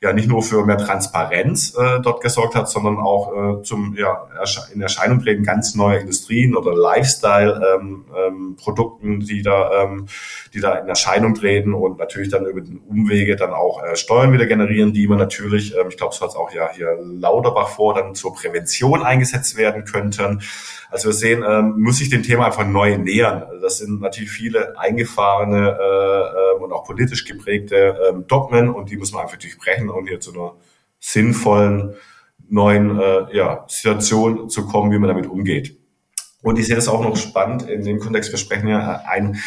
[0.00, 4.28] ja nicht nur für mehr Transparenz äh, dort gesorgt hat, sondern auch äh, zum ja,
[4.72, 10.06] in Erscheinung treten ganz neue Industrien oder Lifestyle-Produkten, ähm, ähm, die da ähm,
[10.52, 14.32] die da in Erscheinung treten und natürlich dann über den Umwege dann auch äh, Steuern
[14.32, 17.68] wieder generieren, die man natürlich, ähm, ich glaube, so hat es auch ja hier Lauterbach
[17.68, 20.42] vor, dann zur Prävention eingesetzt werden könnten.
[20.94, 23.42] Also wir sehen, ähm, muss sich dem Thema einfach neu nähern.
[23.42, 28.90] Also das sind natürlich viele eingefahrene äh, äh, und auch politisch geprägte ähm, Dogmen und
[28.90, 30.54] die muss man einfach durchbrechen und hier zu einer
[31.00, 31.94] sinnvollen
[32.48, 35.76] neuen äh, ja, Situation zu kommen, wie man damit umgeht.
[36.42, 38.30] Und ich sehe das auch noch spannend in dem Kontext.
[38.30, 39.40] Wir sprechen ja ein,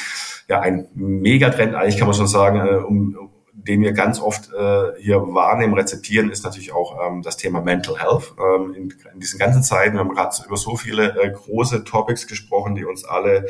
[0.50, 3.30] ja, ein Megatrend, eigentlich kann man schon sagen, äh, um,
[3.68, 8.00] den wir ganz oft äh, hier wahrnehmen, rezeptieren, ist natürlich auch ähm, das Thema Mental
[8.00, 8.34] Health.
[8.40, 12.28] Ähm, in, in diesen ganzen Zeiten, wir haben gerade über so viele äh, große Topics
[12.28, 13.48] gesprochen, die uns alle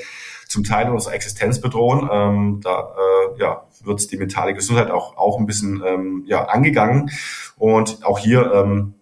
[0.47, 2.09] zum Teil unsere Existenz bedrohen.
[2.11, 7.11] Ähm, da äh, ja, wird die mentale Gesundheit auch, auch ein bisschen ähm, ja, angegangen.
[7.57, 8.95] Und auch hier ähm,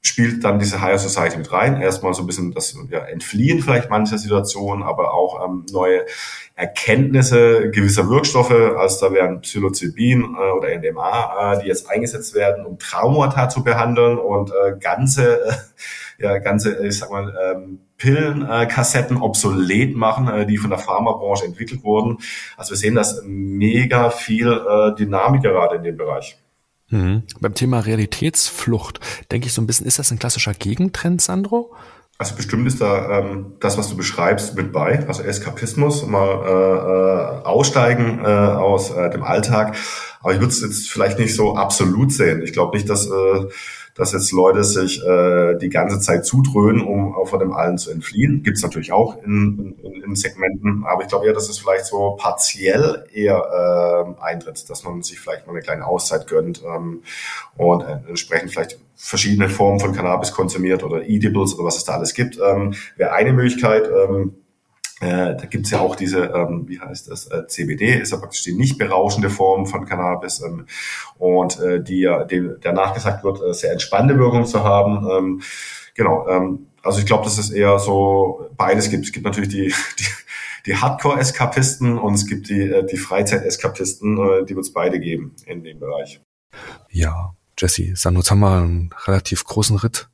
[0.00, 1.80] spielt dann diese Higher Society mit rein.
[1.80, 6.06] Erstmal so ein bisschen das ja, Entfliehen vielleicht mancher Situationen, aber auch ähm, neue
[6.54, 12.66] Erkenntnisse gewisser Wirkstoffe, also da wären Psilocybin äh, oder NDMA, äh, die jetzt eingesetzt werden,
[12.66, 15.52] um Traumata zu behandeln und äh, ganze, äh,
[16.18, 21.44] ja, ganze, ich sag mal, ähm, Pillenkassetten äh, obsolet machen, äh, die von der Pharmabranche
[21.44, 22.18] entwickelt wurden.
[22.56, 26.38] Also wir sehen das mega viel äh, Dynamik gerade in dem Bereich.
[26.90, 27.24] Mhm.
[27.40, 31.74] Beim Thema Realitätsflucht denke ich so ein bisschen, ist das ein klassischer Gegentrend, Sandro?
[32.20, 35.06] Also bestimmt ist da ähm, das, was du beschreibst, mit bei.
[35.06, 39.76] Also Eskapismus, mal äh, äh, aussteigen äh, aus äh, dem Alltag.
[40.20, 42.42] Aber ich würde es jetzt vielleicht nicht so absolut sehen.
[42.42, 43.46] Ich glaube nicht, dass äh,
[43.98, 48.44] dass jetzt Leute sich äh, die ganze Zeit zudröhnen, um vor dem allen zu entfliehen.
[48.44, 51.86] Gibt es natürlich auch in, in, in, Segmenten, aber ich glaube eher, dass es vielleicht
[51.86, 57.02] so partiell eher äh, eintritt, dass man sich vielleicht mal eine kleine Auszeit gönnt ähm,
[57.56, 62.14] und entsprechend vielleicht verschiedene Formen von Cannabis konsumiert oder Edibles oder was es da alles
[62.14, 62.38] gibt.
[62.38, 63.88] Ähm, Wäre eine Möglichkeit.
[63.88, 64.34] Ähm,
[65.00, 68.42] äh, da gibt's ja auch diese, ähm, wie heißt das, äh, CBD ist ja praktisch
[68.42, 70.66] die nicht berauschende Form von Cannabis ähm,
[71.18, 75.08] und äh, die ja, dem, der nachgesagt wird, äh, sehr entspannende Wirkung zu haben.
[75.10, 75.42] Ähm,
[75.94, 79.04] genau, ähm, also ich glaube, dass es eher so beides gibt.
[79.04, 79.68] Es gibt natürlich die,
[79.98, 80.06] die
[80.68, 85.64] die Hardcore-Eskapisten und es gibt die, äh, die Freizeit-Eskapisten, äh, die es beide geben in
[85.64, 86.20] dem Bereich.
[86.90, 90.08] Ja, Jesse, jetzt haben wir einen relativ großen Ritt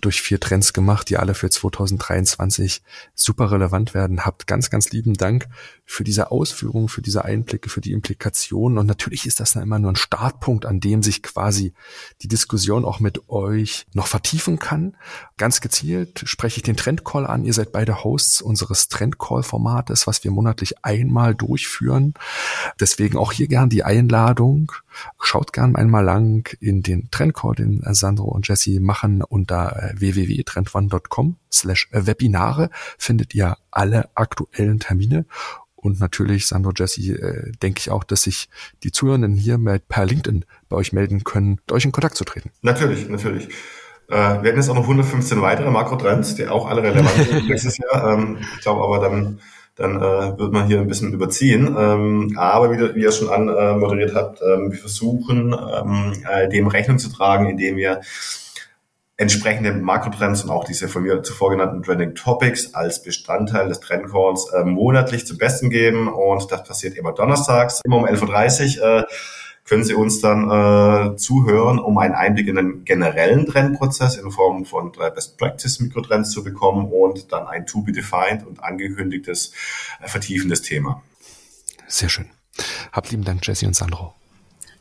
[0.00, 2.82] durch vier Trends gemacht, die alle für 2023
[3.14, 4.24] super relevant werden.
[4.24, 5.46] Habt ganz, ganz lieben Dank
[5.88, 8.76] für diese Ausführungen, für diese Einblicke, für die Implikationen.
[8.76, 11.72] Und natürlich ist das dann immer nur ein Startpunkt, an dem sich quasi
[12.22, 14.96] die Diskussion auch mit euch noch vertiefen kann.
[15.36, 17.44] Ganz gezielt spreche ich den Trendcall an.
[17.44, 22.14] Ihr seid beide Hosts unseres Trendcall-Formates, was wir monatlich einmal durchführen.
[22.80, 24.72] Deswegen auch hier gern die Einladung.
[25.20, 31.88] Schaut gern einmal lang in den Trendcall, den Sandro und Jesse machen unter www.trendone.com slash
[31.92, 35.26] Webinare findet ihr alle aktuellen Termine
[35.86, 38.48] und natürlich, Sandro Jesse, äh, denke ich auch, dass sich
[38.82, 39.56] die Zuhörenden hier
[39.88, 42.50] per LinkedIn bei euch melden können, mit euch in Kontakt zu treten.
[42.62, 43.48] Natürlich, natürlich.
[44.08, 47.78] Äh, wir hatten jetzt auch noch 115 weitere Makrotrends, die auch alle relevant sind nächstes
[47.78, 48.12] Jahr.
[48.12, 49.38] Ähm, ich glaube aber dann,
[49.76, 51.76] dann äh, wird man hier ein bisschen überziehen.
[51.78, 56.66] Ähm, aber wie, wie ihr schon anmoderiert äh, habt, ähm, wir versuchen ähm, äh, dem
[56.66, 58.00] Rechnung zu tragen, indem wir
[59.16, 64.50] entsprechende Makrotrends und auch diese von mir zuvor genannten Trending Topics als Bestandteil des Trendcalls
[64.52, 66.08] äh, monatlich zum Besten geben.
[66.08, 69.00] Und das passiert immer donnerstags, immer um 11.30 Uhr.
[69.00, 69.04] Äh,
[69.64, 74.64] können Sie uns dann äh, zuhören, um einen Einblick in den generellen Trendprozess in Form
[74.64, 79.52] von drei Best Practice Mikrotrends zu bekommen und dann ein To be defined und angekündigtes
[80.00, 81.02] äh, vertiefendes Thema.
[81.88, 82.26] Sehr schön.
[82.92, 84.14] Habt lieben Dank, Jesse und Sandro.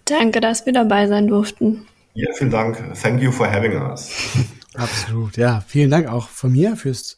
[0.05, 1.87] Danke, dass wir dabei sein durften.
[2.15, 2.81] Ja, vielen Dank.
[3.01, 4.09] Thank you for having us.
[4.73, 5.35] Absolut.
[5.35, 7.17] Ja, vielen Dank auch von mir fürs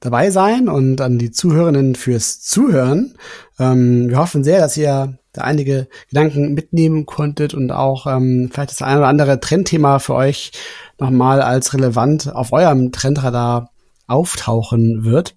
[0.00, 3.16] dabei sein und an die Zuhörenden fürs Zuhören.
[3.58, 8.70] Ähm, wir hoffen sehr, dass ihr da einige Gedanken mitnehmen konntet und auch ähm, vielleicht
[8.70, 10.52] das eine oder andere Trendthema für euch
[10.98, 13.70] nochmal als relevant auf eurem Trendradar
[14.06, 15.34] auftauchen wird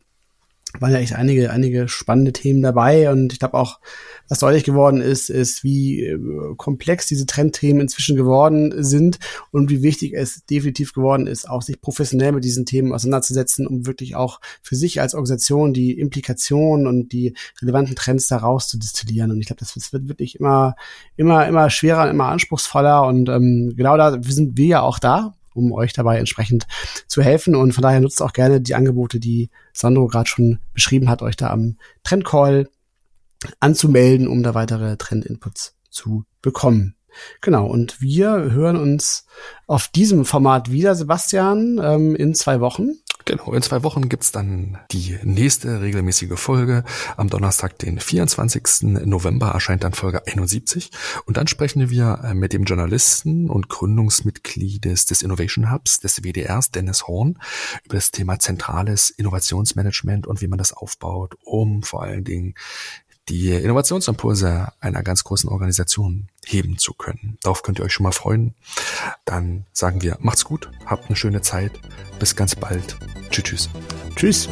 [0.79, 3.09] waren ja echt einige, einige spannende Themen dabei.
[3.11, 3.79] Und ich glaube auch,
[4.27, 6.19] was deutlich geworden ist, ist, wie äh,
[6.57, 9.19] komplex diese Trendthemen inzwischen geworden sind
[9.51, 13.85] und wie wichtig es definitiv geworden ist, auch sich professionell mit diesen Themen auseinanderzusetzen, um
[13.85, 19.31] wirklich auch für sich als Organisation die Implikationen und die relevanten Trends daraus zu destillieren.
[19.31, 20.75] Und ich glaube, das, wird wirklich immer,
[21.15, 23.05] immer, immer schwerer, immer anspruchsvoller.
[23.07, 26.67] Und ähm, genau da sind wir ja auch da, um euch dabei entsprechend
[27.07, 27.55] zu helfen.
[27.55, 31.35] Und von daher nutzt auch gerne die Angebote, die Sandro gerade schon beschrieben hat, euch
[31.35, 32.69] da am Trendcall
[33.59, 36.95] anzumelden, um da weitere Trendinputs zu bekommen.
[37.41, 39.25] Genau, und wir hören uns
[39.65, 42.91] auf diesem Format wieder, Sebastian, ähm, in zwei Wochen.
[43.27, 46.85] Genau, in zwei Wochen gibt's dann die nächste regelmäßige Folge.
[47.17, 48.83] Am Donnerstag, den 24.
[49.05, 50.91] November, erscheint dann Folge 71.
[51.25, 56.23] Und dann sprechen wir äh, mit dem Journalisten und Gründungsmitglied des, des Innovation Hubs, des
[56.23, 57.37] WDRs, Dennis Horn,
[57.83, 62.53] über das Thema zentrales Innovationsmanagement und wie man das aufbaut, um vor allen Dingen
[63.29, 67.37] die Innovationsimpulse einer ganz großen Organisation heben zu können.
[67.41, 68.55] Darauf könnt ihr euch schon mal freuen.
[69.25, 71.71] Dann sagen wir, macht's gut, habt eine schöne Zeit.
[72.19, 72.97] Bis ganz bald.
[73.29, 73.69] Tschüss, tschüss.
[74.15, 74.49] Tschüss.